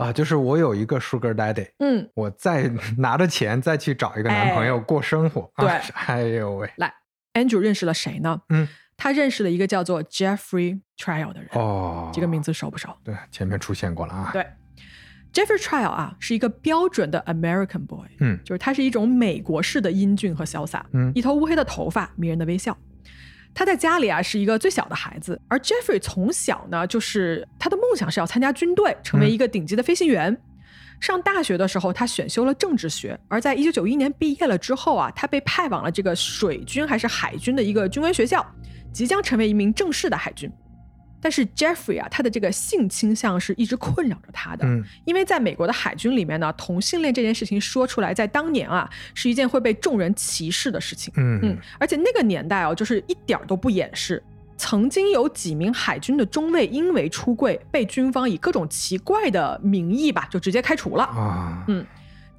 [0.01, 5.51] 啊，就是我有一个 Sugar Daddy，嗯，我再拿着钱再去找一个男朋友过生活。
[5.57, 5.67] 对，
[6.07, 6.93] 哎呦喂，来
[7.33, 8.41] ，Andrew 认识了谁呢？
[8.49, 11.49] 嗯，他认识了一个叫做 Jeffrey Trial 的人。
[11.53, 12.89] 哦，这个名字熟不熟？
[13.03, 14.29] 对，前面出现过了啊。
[14.33, 14.45] 对
[15.33, 22.77] ，Jeffrey Trial 啊，是一个标准的 American boy，嗯，就是他是一种美国式的英俊和潇洒，嗯，一头乌黑的头发，迷人的微笑。
[23.53, 30.35] 他在家里啊是一个最小的孩子，而 Jeffrey 从小呢就是他的梦想是要参加军队，成为一个顶级的飞行员。
[30.99, 38.45] 上大学的时候，他选修了政治学，而在一九九一年毕业了之后啊，他被派往了这个水军还是海军的一个军官学校，
[38.93, 40.51] 即将成为一名正式的海军。
[41.21, 44.65] 但是 Jeffrey 啊，他的这个性倾向是一直困扰着他的，
[45.05, 51.13] 因为在美国的海军里面呢，同性恋这件事情说出来，在当年啊，是一件会被众人歧视的事情。
[51.17, 54.21] 嗯嗯，而且那个年代哦，就是一点都不掩饰，
[54.57, 61.03] 曾经有几名海军的中尉因为出柜，被军方以各种奇怪的名义吧，就直接开除了。
[61.03, 61.85] 啊，嗯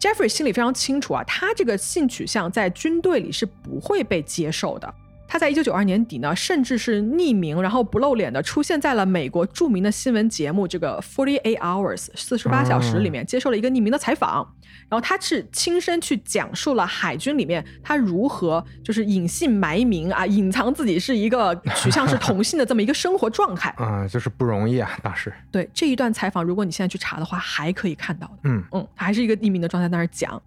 [0.01, 4.93] ，Jeffrey 心里非常清楚啊，他这个性取向在军队里是不会被接受的。
[5.33, 14.47] 他在一九九二年底呢，甚至是匿名，然后不露脸的出现在了美国著名的新闻节目《这个 Forty Eight Hours》四十八小时里面，接受了一个匿名的采访。
[14.91, 23.71] 然后他是亲身去讲述了海军里面他如何就是隐姓埋名啊，隐藏自己是一个取向是同性的这么一个生活状态。
[23.83, 25.33] 啊，就是不容易啊，大师。
[25.51, 28.35] 对这一段采访，如果你现在去查的话，还可以看到的。
[28.45, 30.43] 嗯嗯，他还是一个匿名的状态在那儿讲。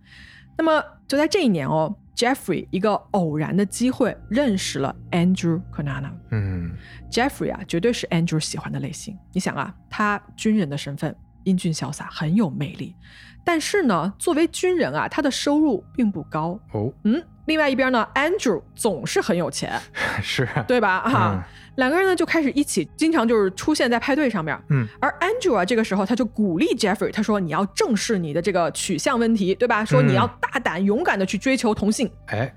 [0.55, 1.91] 那么就在这一年哦。
[2.15, 6.71] Jeffrey 一个偶然的机会认识了 Andrew c o n a n a 嗯
[7.11, 9.17] ，Jeffrey 啊，绝对是 Andrew 喜欢的类型。
[9.33, 11.13] 你想啊，他军人的身份，
[11.43, 12.95] 英俊潇洒，很有魅力。
[13.43, 16.59] 但是呢，作为军人啊，他的收入并不高。
[16.71, 17.21] 哦，嗯。
[17.47, 19.79] 另外一边呢，Andrew 总是很有钱，
[20.23, 21.01] 是对吧？
[21.07, 24.57] 哈，两个人呢就开始一起，经常就是出现在派对上面。
[24.69, 29.83] 嗯，而 Andrew 啊，这个时候他就鼓励 Jeffrey，他说：“你要正视你的这个取向问题，对吧？
[29.83, 32.53] 说你要大胆勇敢的去追求同性。”哎，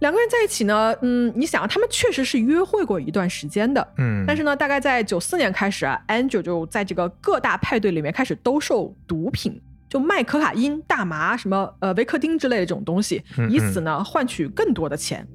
[0.00, 3.86] 两个人在一起呢，嗯，你想，他们确实是约会过一段时间的。
[3.98, 9.60] 嗯，但是呢，大概在九四年开始啊，Andrew 就在这个各大派对里面开始兜售毒品。
[9.88, 15.26] 就卖可卡因、大麻、什么呃维克丁之类的这种东西，以此呢换取更多的钱。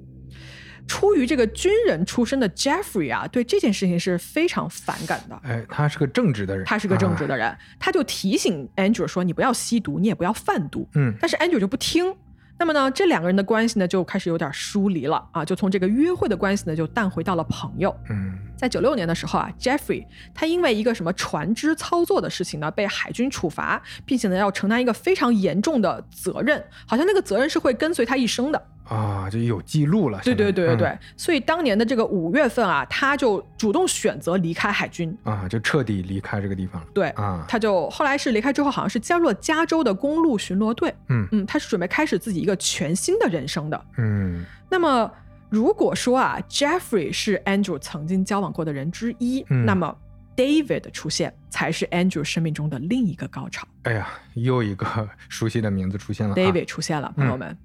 [0.88, 5.39] 出于这个军人出身的 Jeffrey 啊，对这件事情是非常反感的。
[5.43, 12.15] 哎，他是个正直的人，他是个正直的人，他就提醒 Andrew 说：“你不要吸毒，你也不要贩毒。”嗯，但是 Andrew 就不听。
[12.59, 17.93] 那么呢，这两个人的关系呢就开始有点疏离了啊，就从这个约会的关系呢就淡回到了朋友。
[18.09, 20.05] 嗯，在九六年的时候啊，Jeffrey
[20.36, 28.67] 他因为一个什么船只操作的事情呢被海军处罚，并且呢要承担一个非常严重的责任，好像那个责任是会跟随他一生的。
[28.86, 30.19] 啊，就有记录了。
[30.23, 36.88] 对对对对对，所以当年的这个五月份啊，他就主动选择离开海军啊，就彻底离开这个地方了。
[36.93, 40.93] 对啊，他就后来是离开之后，好像是加入了加州的公路巡逻队。
[41.09, 43.86] 嗯嗯，他是准备开始自己一个全新的人生的。
[43.97, 45.09] 嗯，那么
[45.49, 49.95] 如果说啊，Jeffrey 是 Andrew 曾经交往过的人之一，那么
[50.36, 53.67] David 的出现才是 Andrew 生命中的另一个高潮。
[53.84, 57.55] 哎呀，又一个熟悉的名字出现了，David 出现了，朋友们。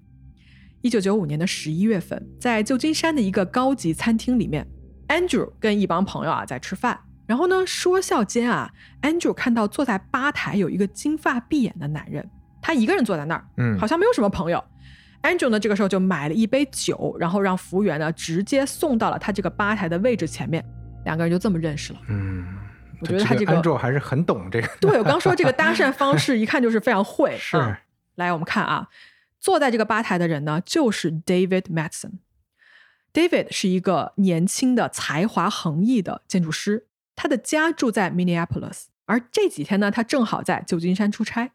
[0.81, 4.67] 一九九五年的十一月份，在旧金山的一个高级餐厅里面
[5.09, 6.99] ，Andrew 跟一帮朋友啊在吃饭。
[7.27, 8.71] 然后呢，说笑间啊
[9.03, 12.27] ，Andrew 看到坐在吧台有一个金发碧眼的男人，
[12.63, 14.65] 他一个人坐在那儿，嗯，好像没有什么朋友。
[15.23, 20.65] Andrew 呢，这个时候就买了一杯酒，然后让服务员呢直接送到了他这个吧台的位置前面，
[21.05, 21.99] 两个人就这么认识了。
[22.09, 22.47] 嗯，
[23.01, 24.69] 我觉得他这个 Andrew 还是很懂这个。
[24.81, 27.37] 对我刚说这个搭讪方式，一看就是非常会。
[27.37, 27.77] 是，
[28.15, 28.89] 来我们看啊。
[29.41, 32.19] 坐在这个吧台的人呢，就是 David Matson。
[33.13, 36.87] David 是一个年轻的、才华横溢的建筑师，
[37.17, 41.53] 他的家住在 Minneapolis，而这几天呢，他正好在旧金山出差。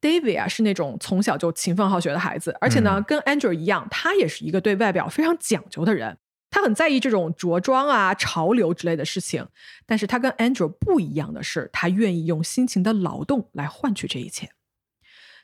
[0.00, 6.18] David 啊，是那种从小就勤奋好学的孩子，而且呢，跟 Andrew 一样，他也是一个对外表非常讲究的人。
[6.50, 9.46] 他很在意这种着装啊、潮流之类的事情。
[9.84, 14.50] 但是他跟 Andrew 不一样的是，他愿意用辛勤的劳动来换取这一切。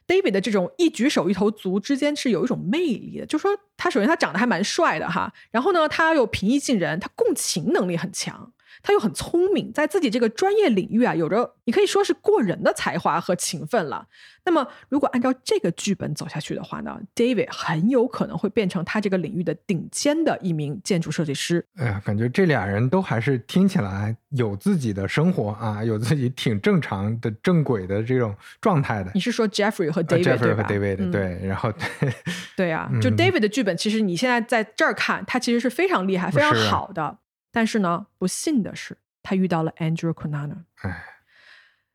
[0.06, 8.52] David 的这种一举手一投足之间是有一种魅力的，就说他首先他长得还蛮帅的哈，然后呢，他又平易近人，他共情能力很强。
[8.82, 14.06] 他又很聪明，在自己这个专业领域啊，有着你可以说是过人的才华和勤奋了。
[14.44, 21.64] 那么，如果按照这个剧本走下去的话呢，David 很有可能会变成他这个领域的顶尖的一名建筑设计师。
[21.76, 29.12] 哎呀，感觉这俩人都还是听起来有自己的生活啊，有自己挺正常的正轨的这种状态的。
[29.14, 31.70] 你是说 Jeffrey 和 David Jeffrey 和 David 对，然后
[32.00, 32.12] 对
[32.56, 37.18] 对啊，就 David 的剧本，其实你现在在这儿看，他其实是非常厉害、非常好的。
[37.52, 40.64] 但是呢，不幸的是，他遇到了 Andrew Konana。
[40.80, 41.04] 哎，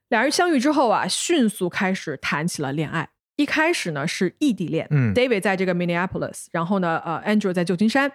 [0.07, 3.09] 俩人相遇之后啊，迅速开始谈起了恋爱。
[3.35, 8.11] 一开始呢是异地恋，嗯，David 在这个 Minneapolis，然后呢，呃，Andrew 在旧金山，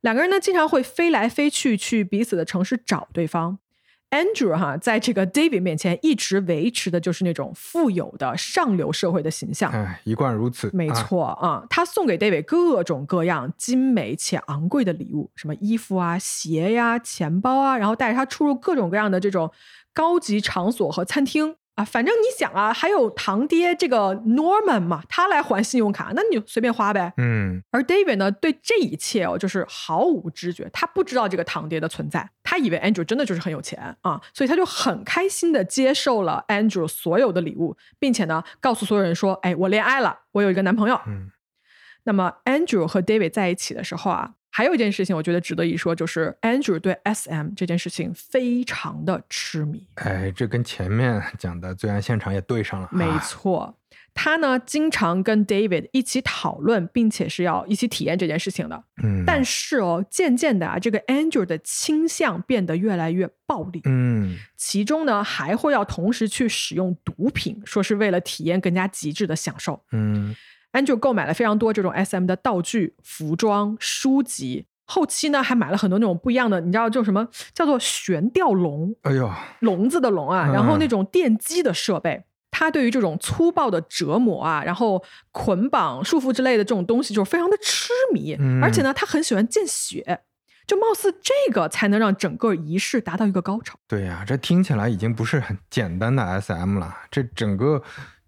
[0.00, 3.58] 两个人呢经常会飞来飞去，去彼此的城市找对方。
[4.12, 10.70] Andrew 哈，在这个 David 面前一直维持的就是那种富有的上流社会的形象，哎，一贯如此。
[10.74, 19.50] 没错啊，他送给 David 各种各样精美且昂贵的礼物，什么衣服啊、鞋呀、钱包啊，然后带着他出入各种各样的这种
[19.94, 21.56] 高级场所和餐厅。
[21.74, 27.12] 啊，反正你想啊，还有堂爹这个 Norman 嘛，他来还信用卡，那你就随便花呗。
[27.16, 27.62] 嗯。
[27.70, 41.30] 而 David 呢，对这一切哦，就是毫无知觉，他不知道这个堂爹的存在，他以为 Andrew 真的就是很有钱啊，所以他就很开心的接受了 Andrew 所有的礼物，并且呢，告诉所有人说：“哎，我恋爱了，我有一个男朋友。”嗯。
[42.04, 44.32] 那么 Andrew 和 David 在一起的时候啊。
[44.54, 49.88] 还有一件事情，我觉得值得一说，就是 Andrew 对 SM 这件事情非常的痴迷。
[49.94, 52.86] 哎，这跟前面讲的罪案现场也对上了。
[52.92, 53.78] 没错，
[54.12, 58.84] 他呢经常跟 David 一起讨论，并且是要一起体验这件事情的。
[59.02, 63.80] 嗯，但是哦，渐渐的啊，这个 Andrew 的倾向变得越来越暴力。
[63.86, 69.82] 嗯，其中呢还会要同时去使用毒品，说是为了体验更加极致的享受。
[69.92, 70.36] 嗯。
[70.72, 77.28] Andrew 购买了非常多这种 SM 的道具、服装、书籍，后期呢还买了很多那种不一样的，你知道就什么？
[77.54, 78.94] 叫做悬吊笼。
[79.02, 82.24] 哎呦，笼子的笼啊，然后那种电击的设备。
[82.50, 88.34] 他对于这种粗暴的折磨啊，然后捆绑、束缚之类的这种东西，就是非常的痴迷。
[88.62, 90.20] 而且呢，他很喜欢见血，
[90.66, 93.78] 就貌似这个才能让整个仪式达到一个高潮。
[93.88, 97.82] 对呀，这听起来已经不是很简单的 SM 了，这整个。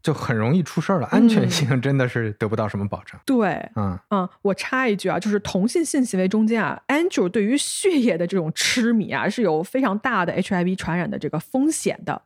[0.04, 3.18] 就很容易出事儿了，安全性真的是得不到什么保障。
[3.24, 12.20] 对，嗯嗯，我插一句啊，就是同性性行为中间啊，Andrew 对于血液的这种痴迷啊，是有非常大的 HIV 传染的这个风险的。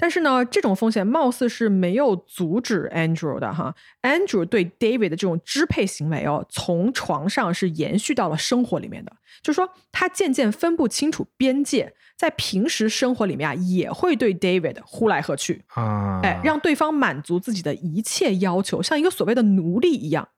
[0.00, 3.74] 但是呢，这种风险貌似是没有阻止 Andrew 的哈。
[4.02, 11.92] Andrew 对 David 的这种支配行为哦，从床上是延续到了生活里面的，就是说他渐渐分不清楚边界。
[12.16, 20.28] 在平时生活里面啊，也会对 David 呼来喝去啊，哎，让对方满足自己的一切要求，像一个所谓的奴隶一样。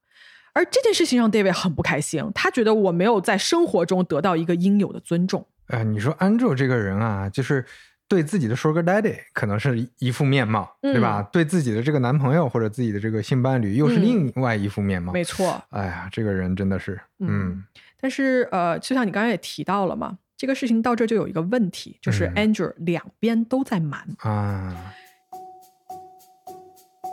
[0.52, 5.44] 而这件事情让 David 很不开心，他觉得我没有在生活中得到一个应有的尊重。
[5.66, 7.64] 哎，你说 Andrew 这个人啊，就是
[8.12, 11.26] 对自己的 Sugar Daddy 可能是一副面貌，对吧？
[11.32, 15.14] 对自己的这个男朋友或者自己的这个性伴侣又是另外一副面貌。
[15.14, 15.64] 没错。
[15.70, 17.64] 哎呀，这个人真的是，嗯。
[17.98, 20.18] 但是呃，就像你刚才也提到了嘛。
[20.36, 24.92] 这个事情到这就有一个问题，就是 Andrew 两边都在瞒啊。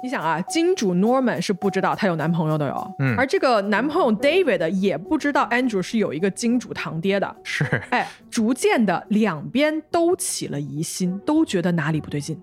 [0.02, 12.42] 你想啊，金主 Norman 是不知道她有男朋友的哟，嗯，而这个男朋友 David 也不知道 Andrew 是有一个金主堂爹的，是，哎，逐渐的两边都起了疑心，都觉得哪里不对劲。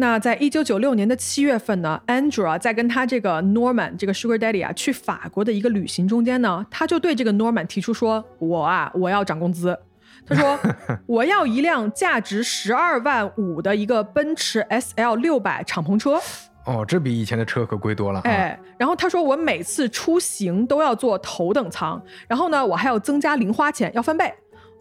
[0.00, 9.76] 那在一九九六年的七月份呢，Andrew 啊，在跟他这个 Norman 这个 Sugar Daddy 啊去法国的一个旅行中间呢，他就对这个 Norman 提出说：“我啊，我要涨工资。”
[10.24, 10.56] 他说：
[11.06, 16.20] “我要一辆价值十二万五的一个奔驰 S L 六百敞篷车。”
[16.68, 18.20] 哦，这比以前的车可贵多了。
[18.24, 24.30] 哎，然后他说：“我每次出行都要坐头等舱，然后呢，我还要增加零花钱，要翻倍。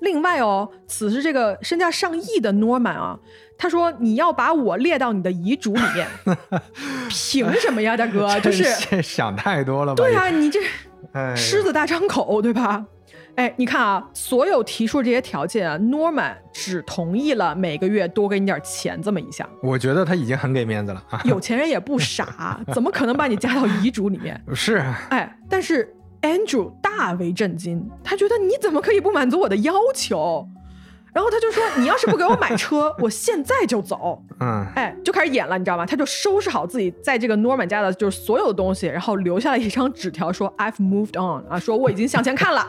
[0.02, 3.18] 另外哦，此时这个身价上亿的 Norman 啊，
[3.58, 6.08] 他说你要把我列到你的遗嘱里面，
[7.10, 8.38] 凭什么呀，大哥？
[8.42, 10.04] 就是想太多了吧？
[10.04, 10.60] 对啊，你这
[11.36, 12.86] 狮子大张口，对吧？”
[13.38, 19.48] 哎，你看啊，所有提出这些条件啊，Norman 只同意了每个月多给你点钱这么一项。
[19.62, 21.22] 我觉得他已经很给面子了啊。
[21.24, 24.42] 有钱人也不傻， 怎么可能把你加到遗嘱里面？
[24.56, 24.84] 是。
[25.10, 30.50] 哎，但是 Andrew 大为震惊，他觉得你怎么可以不满足我的要求？
[31.18, 35.84] 然后他就说：“你要是不给我买车，我现在就走。”嗯，哎，就开始演了，你知道吗？
[35.84, 42.68] 他就收拾好自己在这个 Norman 家的就是所有的东西，然后留下了一张纸条，说：“I've moved on 啊，说我已经向前看了。”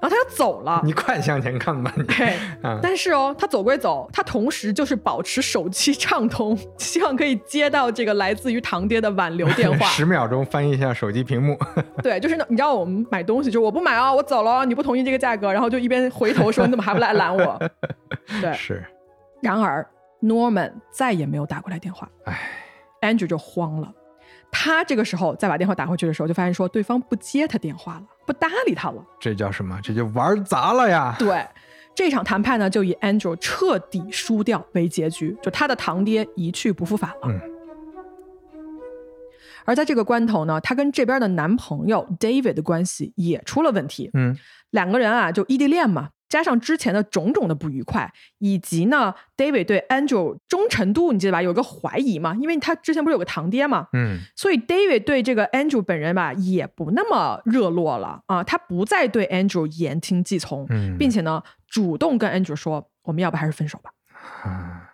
[0.00, 2.02] 然后他就走了，你快向前看吧，你。
[2.14, 2.36] 对，
[2.82, 9.86] 但是哦，他走归走，他同时就是保持手机畅通， 希望可以接到这个来自于堂爹的挽留电话。
[9.90, 11.58] 十秒钟翻译一下手机屏幕。
[12.02, 17.58] 对，就是你知道我们买东西，就是我不买啊，我走了，你不同意这个价格，然后就一边回头说你怎么还不来拦我？
[18.40, 18.84] 对，是。
[19.42, 19.86] 然而
[20.22, 22.38] Norman 再也没有打过来电话，哎
[23.02, 23.92] ，Andrew 就慌了。
[24.58, 29.04] 他这个时候再把电话打回去的时候，就发现说对方不接他电话了，不搭理他了。
[29.20, 29.78] 这叫什么？
[29.82, 31.14] 这就玩砸了呀！
[31.18, 31.46] 对，
[31.94, 37.18] 这场谈判呢，就以 Andrew 彻底输掉为结局，就他的堂爹一去不复返了。
[37.24, 37.38] 嗯。
[39.66, 44.10] 而在这个关头呢，她跟这边的男朋友 David 的关系也出了问题。
[44.14, 44.34] 嗯。
[44.70, 46.08] 两个人啊，就异地恋嘛。
[46.28, 51.40] 加上之前的种种的不愉快，以及呢，David 对 Andrew 忠诚度，你记得吧？
[51.40, 60.66] 有个怀疑嘛，因为他之前不是有个堂爹嘛，嗯，所以 David 对这个 Andrew 本人吧，也不那么热络了啊，他不再对 Andrew 言听计从，
[60.98, 63.90] 并且呢，主动跟 Andrew 说，我们要不还是分手吧？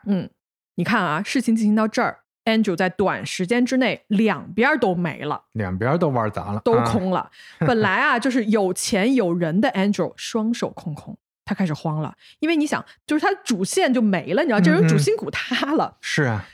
[0.06, 0.28] 嗯，
[0.74, 2.18] 你看啊，事情进行到这儿。
[2.44, 7.30] Andrew 在短时间之内两边都没了，两边都玩砸了，都空了。
[7.60, 15.96] 本来啊，就是有钱有人的 Andrew 双手空空，他开始慌了，因为你想，就是他主线就没了，你知道，这人主心骨塌了。
[16.00, 16.44] 是啊，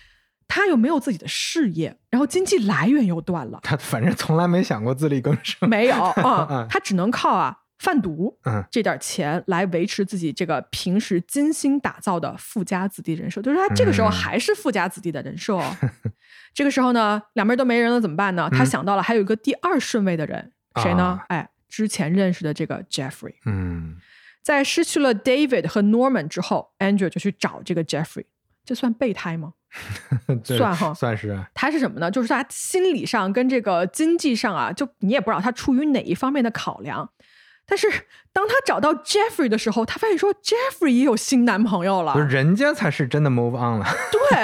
[0.47, 7.59] 他又没有自己的事业，然后经济来源又断了，他反正从来没想过自力更生，没有啊， 他只能靠啊。
[7.79, 15.55] 贩毒，嗯，这点钱来维持自己这个平时精心打造的富家子弟人设，就是他这个时候还是富家子弟的人设。
[15.55, 15.77] 哦。
[16.53, 18.51] 这个时候呢，两边都没人了，怎么办呢？
[18.51, 20.51] 他想到了还有一个第二顺位的人，
[20.83, 21.21] 谁呢？
[21.29, 23.35] 哎，之前认识的这个 Jeffrey。
[23.47, 23.95] 嗯，
[24.49, 28.25] 在失去了 David 和 Norman 之后，Andrew 就去找这个 Jeffrey，
[28.65, 29.53] 这算备胎吗？
[30.43, 31.39] 算哈，算是。
[31.53, 32.11] 他是什么呢？
[32.11, 37.11] 就是他心理上跟这个经济上啊，就你也不知道他出于哪一方面的考量。
[37.67, 37.87] 但是
[38.33, 43.85] 当他找到 Jeffrey 的时候，他发现说 Jeffrey 也有新男朋友了，人家才是真的 move on 了。
[44.31, 44.39] 对，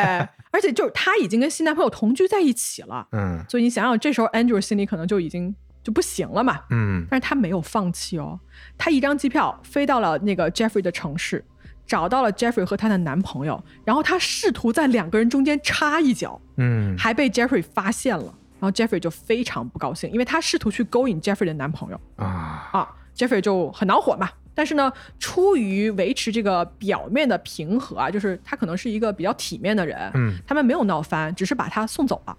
[0.51, 3.09] 而且就是他已经跟新男朋友同居在一起了。
[3.13, 6.59] 嗯，所以你想想，这时候 Andrew 心里可能就已经就不行了嘛。
[6.71, 8.41] 嗯，但是他没有放弃哦，
[8.77, 11.45] 他一张机票飞到了那个 Jeffrey 的城市，
[11.87, 22.89] 找到了 Jeffrey 和他的男朋友，然后他试图在两个人中间插一脚，嗯，还被 Jeffrey 发现了，然后 Jeffrey 就非常不高兴，因为他试图去勾引 Jeffrey 的男朋友啊啊。
[23.15, 32.37] Jeffrey 就很恼火嘛，但是呢，出于维持这个表面的平和啊，就是他可能是一个比较体面的人，嗯，他们没有闹翻，只是把他送走了。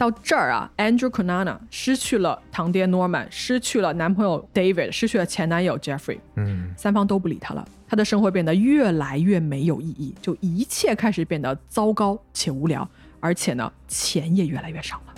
[0.00, 12.88] 到这儿啊，Andrew Conana 失去了堂爹 Norman，失去了男朋友 David，失去了前男友 Jeffrey，嗯，三方都不理他了，他的生活变得越来越没有意义，就一切开始变得糟糕且无聊，
[13.20, 15.14] 而且呢，钱也越来越少了。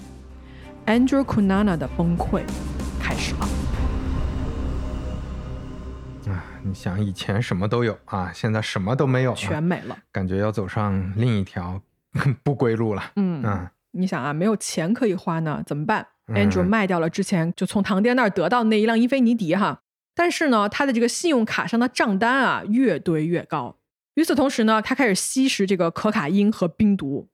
[0.87, 2.43] Andrew Conana 的崩溃
[3.01, 3.49] 开始了。
[6.33, 11.81] 啊你想以前什么都有啊，现在什么都没有，全没了，感觉要走上另一条
[12.43, 13.13] 不归路了。
[13.15, 19.83] 嗯嗯，你想啊，没有钱可以花呢，怎么办？Andrew 卖掉了之前就从堂爹那儿得到的那一辆英菲尼迪哈，
[20.15, 23.79] 但是呢，他的这个信用卡上的账单啊越堆越高。
[24.15, 27.29] 与此同时呢，他开始吸食这个可卡因和冰毒。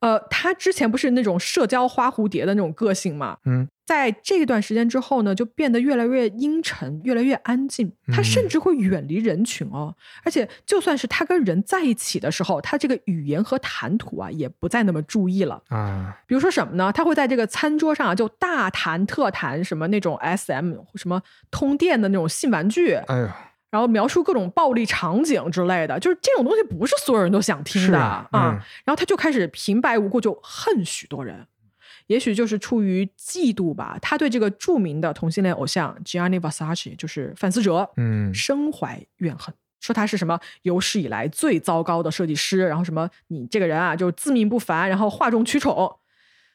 [0.00, 3.38] 呃，他之前不是那种社交花蝴蝶的那种个性嘛？
[3.46, 7.92] 嗯，在这段时间之后呢，就变得越来越阴沉，越来越安静。
[8.12, 16.16] 他甚至会远离人群哦，而且就算是他跟人在一起的时候，他这个语言和谈吐啊，也不再那么注意了啊。
[16.26, 16.90] 比如说什么呢？
[16.92, 22.94] 他会在这个餐桌上啊，就大谈特谈什么那种 SM 什么通电的那种性玩具。
[22.94, 23.28] 哎呦。
[23.70, 28.28] 然后描述各种暴力场景之类的，就是这种东西不是所有人都想听的啊。
[28.84, 31.44] 然后他就开始平白无故就恨许多人，
[32.06, 33.98] 也许就是出于嫉妒吧。
[34.00, 45.98] 他对这个著名的同性恋偶像 Gianni Versace，就是范思哲，嗯，深怀怨恨，说他是什么有史以来最糟糕的设计师，然后什么你这个人啊，就自命不凡，然后哗众取宠。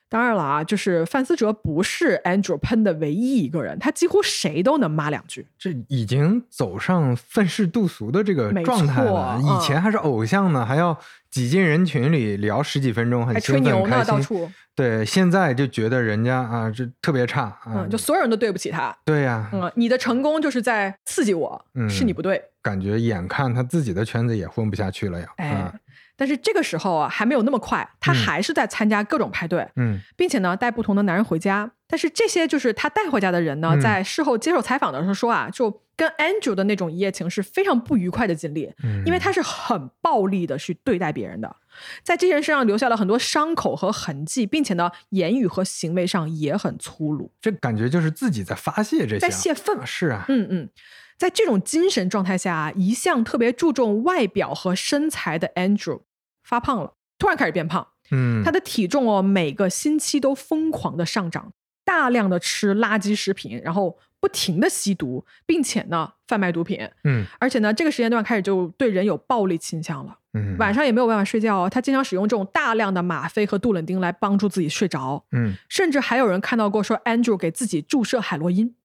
[0.09, 5.45] 当然了啊，就是范思哲不是 Andrew 喷的唯一一个人，他几乎谁都能骂两句。
[5.57, 9.39] 这已经走上愤世嫉俗的这个状态了。
[9.39, 10.97] 以前还是偶像呢，还要
[11.29, 14.51] 挤进人群里聊十几分钟，很吹牛呢，到处。
[14.73, 18.97] 对，现在就觉得人家啊，这特别差啊，就所有人都对不起他。
[19.05, 22.41] 对呀，嗯，你的成功就是在刺激我，是你不对。
[22.63, 25.27] 感觉眼看他自己的圈子也混不下去了呀。
[25.37, 25.71] 哎。
[26.19, 31.71] 但是这个时候啊，还没有那么快，他还是在参加各种派对，嗯，并且呢，带不同的男人回家。
[31.87, 38.71] 但是这些就是他带回家的人呢，在事后接受采访的时候说啊，就跟 Andrew 的那种一夜情是非常不愉快的经历，
[39.05, 41.55] 因为他是很暴力的去对待别人的，
[42.03, 47.31] 在这些人身上留下了很多伤口和痕迹，并且呢，言语和行为上也很粗鲁。
[47.41, 49.79] 这感觉就是自己在发泄这些，在泄愤。
[49.83, 50.69] 是啊，嗯嗯，
[51.17, 56.01] 在这种精神状态下，一向特别注重外表和身材的 Andrew
[56.49, 57.87] 发胖了，突然开始变胖。
[58.11, 61.53] 嗯，他的体重哦，每个星期都疯狂的上涨。
[61.85, 78.75] 大量的吃垃圾食品，然后不停的吸毒，并且呢贩卖毒品，嗯，而且呢这个时间段开始就对人有暴力倾向了，嗯，晚上也没有办法睡觉哦，他经常使用这种大量的吗啡和杜冷丁来帮助自己睡着，嗯，甚至还有人看到过说 Andrew 给自己注射海洛因，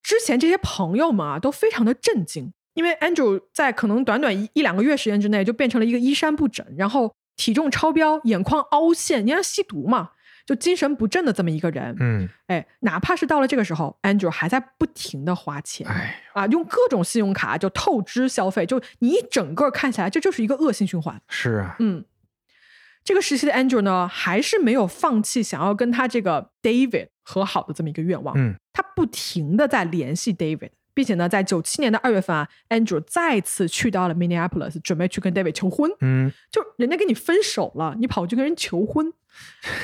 [0.00, 10.10] 之前这些朋友们啊都非常的震惊，因为 Andrew 在可能短短一一两个月时间之内就变成了一个衣衫不整，然后体重超标，眼眶凹陷，你看吸毒嘛。
[10.44, 21.22] 就精神不振的这么一个人，嗯，哎，哪怕是到了这个时候，Andrew 还在不停的花钱，哎，啊，用各种信用卡就透支消费，就你一整个看起来，这就是一个恶性循环。
[21.28, 22.04] 是啊，嗯，
[23.04, 39.12] 这个时期的 Andrew 呢，还是没有放弃想要跟他这个 David 和好的这么一个愿望，嗯，他不停的在联系 David，并且呢，在九七年的二月份啊，Andrew 再次去到了 Minneapolis，准备去跟 David 求婚，嗯，就人家跟你分手了，你跑去跟人求婚。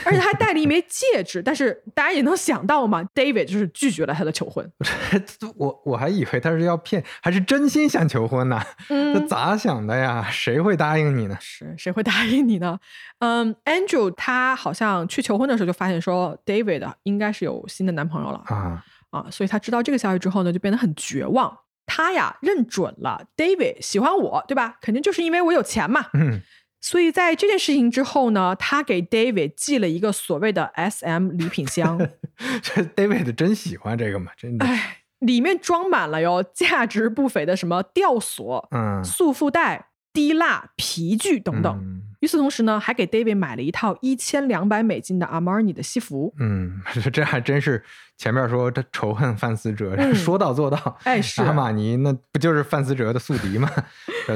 [0.04, 4.70] 而且他还戴了一枚戒指，但是大家也能想到嘛，David 就是拒绝了他的求婚。
[5.56, 8.60] 我我还以为他是要骗，还是真心想求婚呢？
[8.90, 10.28] 嗯 这咋想的呀？
[10.30, 11.38] 谁会答应你呢？
[11.40, 12.78] 是谁会答应你呢？
[13.20, 21.58] 嗯，Andrew 他好像去求婚的时候就发现说，David 应该是有新的男朋友了啊啊，所以他知道这个消息之后呢，就变得很绝望。
[21.86, 24.76] 他呀认准了 David 喜欢我，对吧？
[24.80, 26.06] 肯定就是因为我有钱嘛。
[26.12, 26.42] 嗯。
[26.80, 31.98] 所以在这件事情之后呢，他给 David 寄了一个所谓的 S.M 礼品箱。
[32.62, 34.30] 这 David 真喜欢这个吗？
[34.36, 34.64] 真的？
[34.64, 41.97] 哎，里面装满了哟，价值不菲的什么吊锁、嗯，束缚带、滴蜡、皮具等等。
[42.20, 46.34] 与此同时呢，还给 David 买了一套一千两百美金的 Armani 的西服。
[46.38, 46.80] 嗯，
[47.12, 47.82] 这还真是
[48.16, 50.98] 前面说这仇恨范思哲，说到做到。
[51.04, 53.70] 哎，是阿玛尼那不就是范思哲的宿敌吗？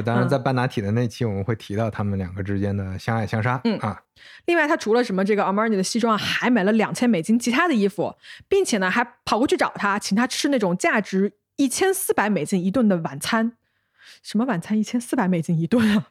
[0.05, 3.59] 当然，在半拿体的那期我们会提到他们两个之间的相爱相杀。
[3.65, 4.01] 嗯啊，
[4.45, 8.15] 另外他除了什么这个 Armani 的西装，还买了两千美金其他的衣服，
[8.47, 13.53] 并且呢还跑过去找他，请他吃那种价值一千四百美金一顿的晚餐。
[14.23, 16.07] 什么晚餐一千四百美金一顿啊？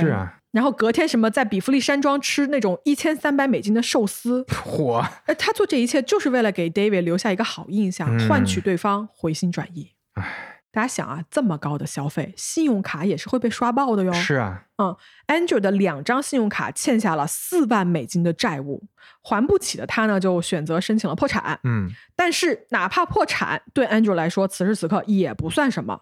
[0.00, 0.40] 是啊。
[0.50, 5.04] 然后隔天什么在比弗利山庄吃那种一千三百美金的寿司， 火！
[5.26, 9.90] 哎，他做这一切就是为了给 David 留下一个好印象，换取对方回心转意。
[10.14, 14.12] 哎，大家想啊，这么高的消费，信用卡也是会被刷爆的哟。
[14.12, 14.96] 是啊，嗯
[15.28, 18.82] ，Andrew 的两张信用卡欠下了四万美金的债务，
[19.22, 21.60] 还不起的他呢，就选择申请了破产。
[21.62, 26.00] 嗯，但是哪怕破产，对 Andrew 来说，此时此刻也不算什么。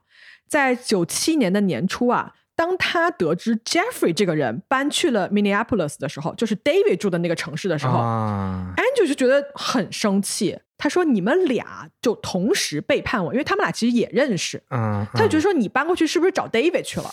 [0.49, 2.35] 在九七年的年初啊。
[2.55, 10.59] 当他得知 Jeffrey 这个人搬去了 Minneapolis 的时候，就是 David 住的那个城市的时候，Andrew 就觉得很生气。
[10.77, 17.09] 他说：“你们俩就同时背叛我，因为他们俩其实也认识。”嗯，他就觉得说：“你搬过去是不是找 David 去了？”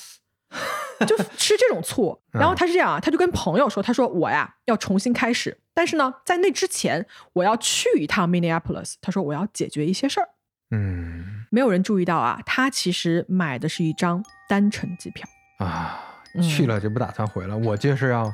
[1.06, 2.20] 就吃这种醋。
[2.34, 8.96] 然后他是这样啊，他就跟朋友说：“他说我呀要重新开始，但是呢，在那之前我要去一趟 Minneapolis。
[9.02, 10.30] 他说我要解决一些事儿。”
[10.76, 15.28] 嗯，没有人注意到啊，他其实买的是一张单程机票
[15.58, 16.00] 啊，
[16.42, 17.58] 去了就不打算回了。
[17.58, 18.34] 我就是要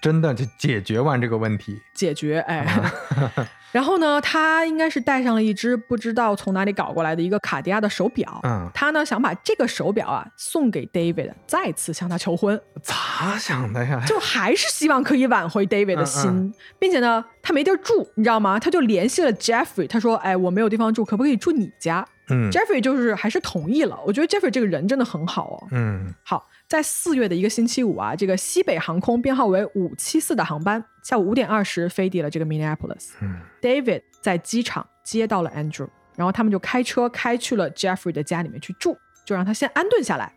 [0.00, 2.66] 真的就解决完这个问题，解决哎。
[3.72, 8.40] 然后呢，他应该是带上了一只不知道从哪里搞过来的一个卡地亚的手表。
[8.42, 12.58] 嗯，他呢想把这个手表啊送给 David，再次向他求婚。
[12.82, 14.02] 咋想的呀？
[14.06, 18.58] 就还是希望可以挽回 David 的心，并且呢，他没地儿住，你知道吗？
[18.58, 23.98] 他就联系了 Jeffrey，他说：“哎，我没有地方住，可不可以住你家？”嗯，Jeffrey 就是还是同意了。
[24.06, 25.68] 我觉得 Jeffrey 这个人真的很好哦。
[25.70, 26.48] 嗯，好。
[26.68, 33.10] 在四月的一个星期五啊，这个西北航空编号为五七四的航班，下午五点二十飞抵了这个 Minneapolis。
[33.20, 40.32] 嗯，David 在机场接到了 Andrew，然后他们就开车开去了 Jeffrey 的家里面去住，就让他先安顿下来。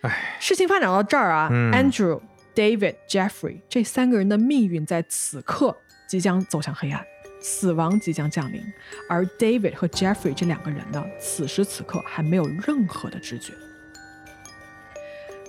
[0.00, 2.18] 哎，事情发展到这儿啊，Andrew、
[2.54, 5.76] David、Jeffrey 这三个人的命运在此刻
[6.08, 7.04] 即将走向黑暗，
[7.40, 8.62] 死亡即将降临，
[9.08, 13.52] 而 David 和 Jeffrey 这两个人呢，此时此刻还没有任何的知觉。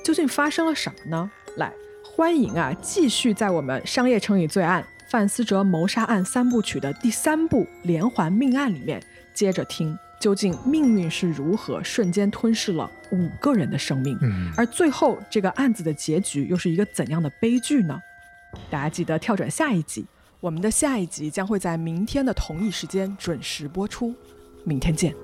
[0.04, 1.32] 究竟发生了什么呢？
[1.58, 1.74] 来，
[2.04, 4.82] 欢迎啊，继续在我们《商业成语罪案》
[5.12, 9.02] 《范思哲谋杀案三部曲》的第三部连环命案里面
[9.34, 14.18] 接着听，究竟命运是如何瞬间吞噬了五个人的生命？
[14.22, 18.00] 嗯、而最后这个案子的结局又是一个怎样的悲剧呢？
[18.70, 20.06] 大家记得跳转下一集。
[20.40, 24.14] 我们的下一集将会在明天的同一时间准时播出。
[24.64, 25.16] 明天见。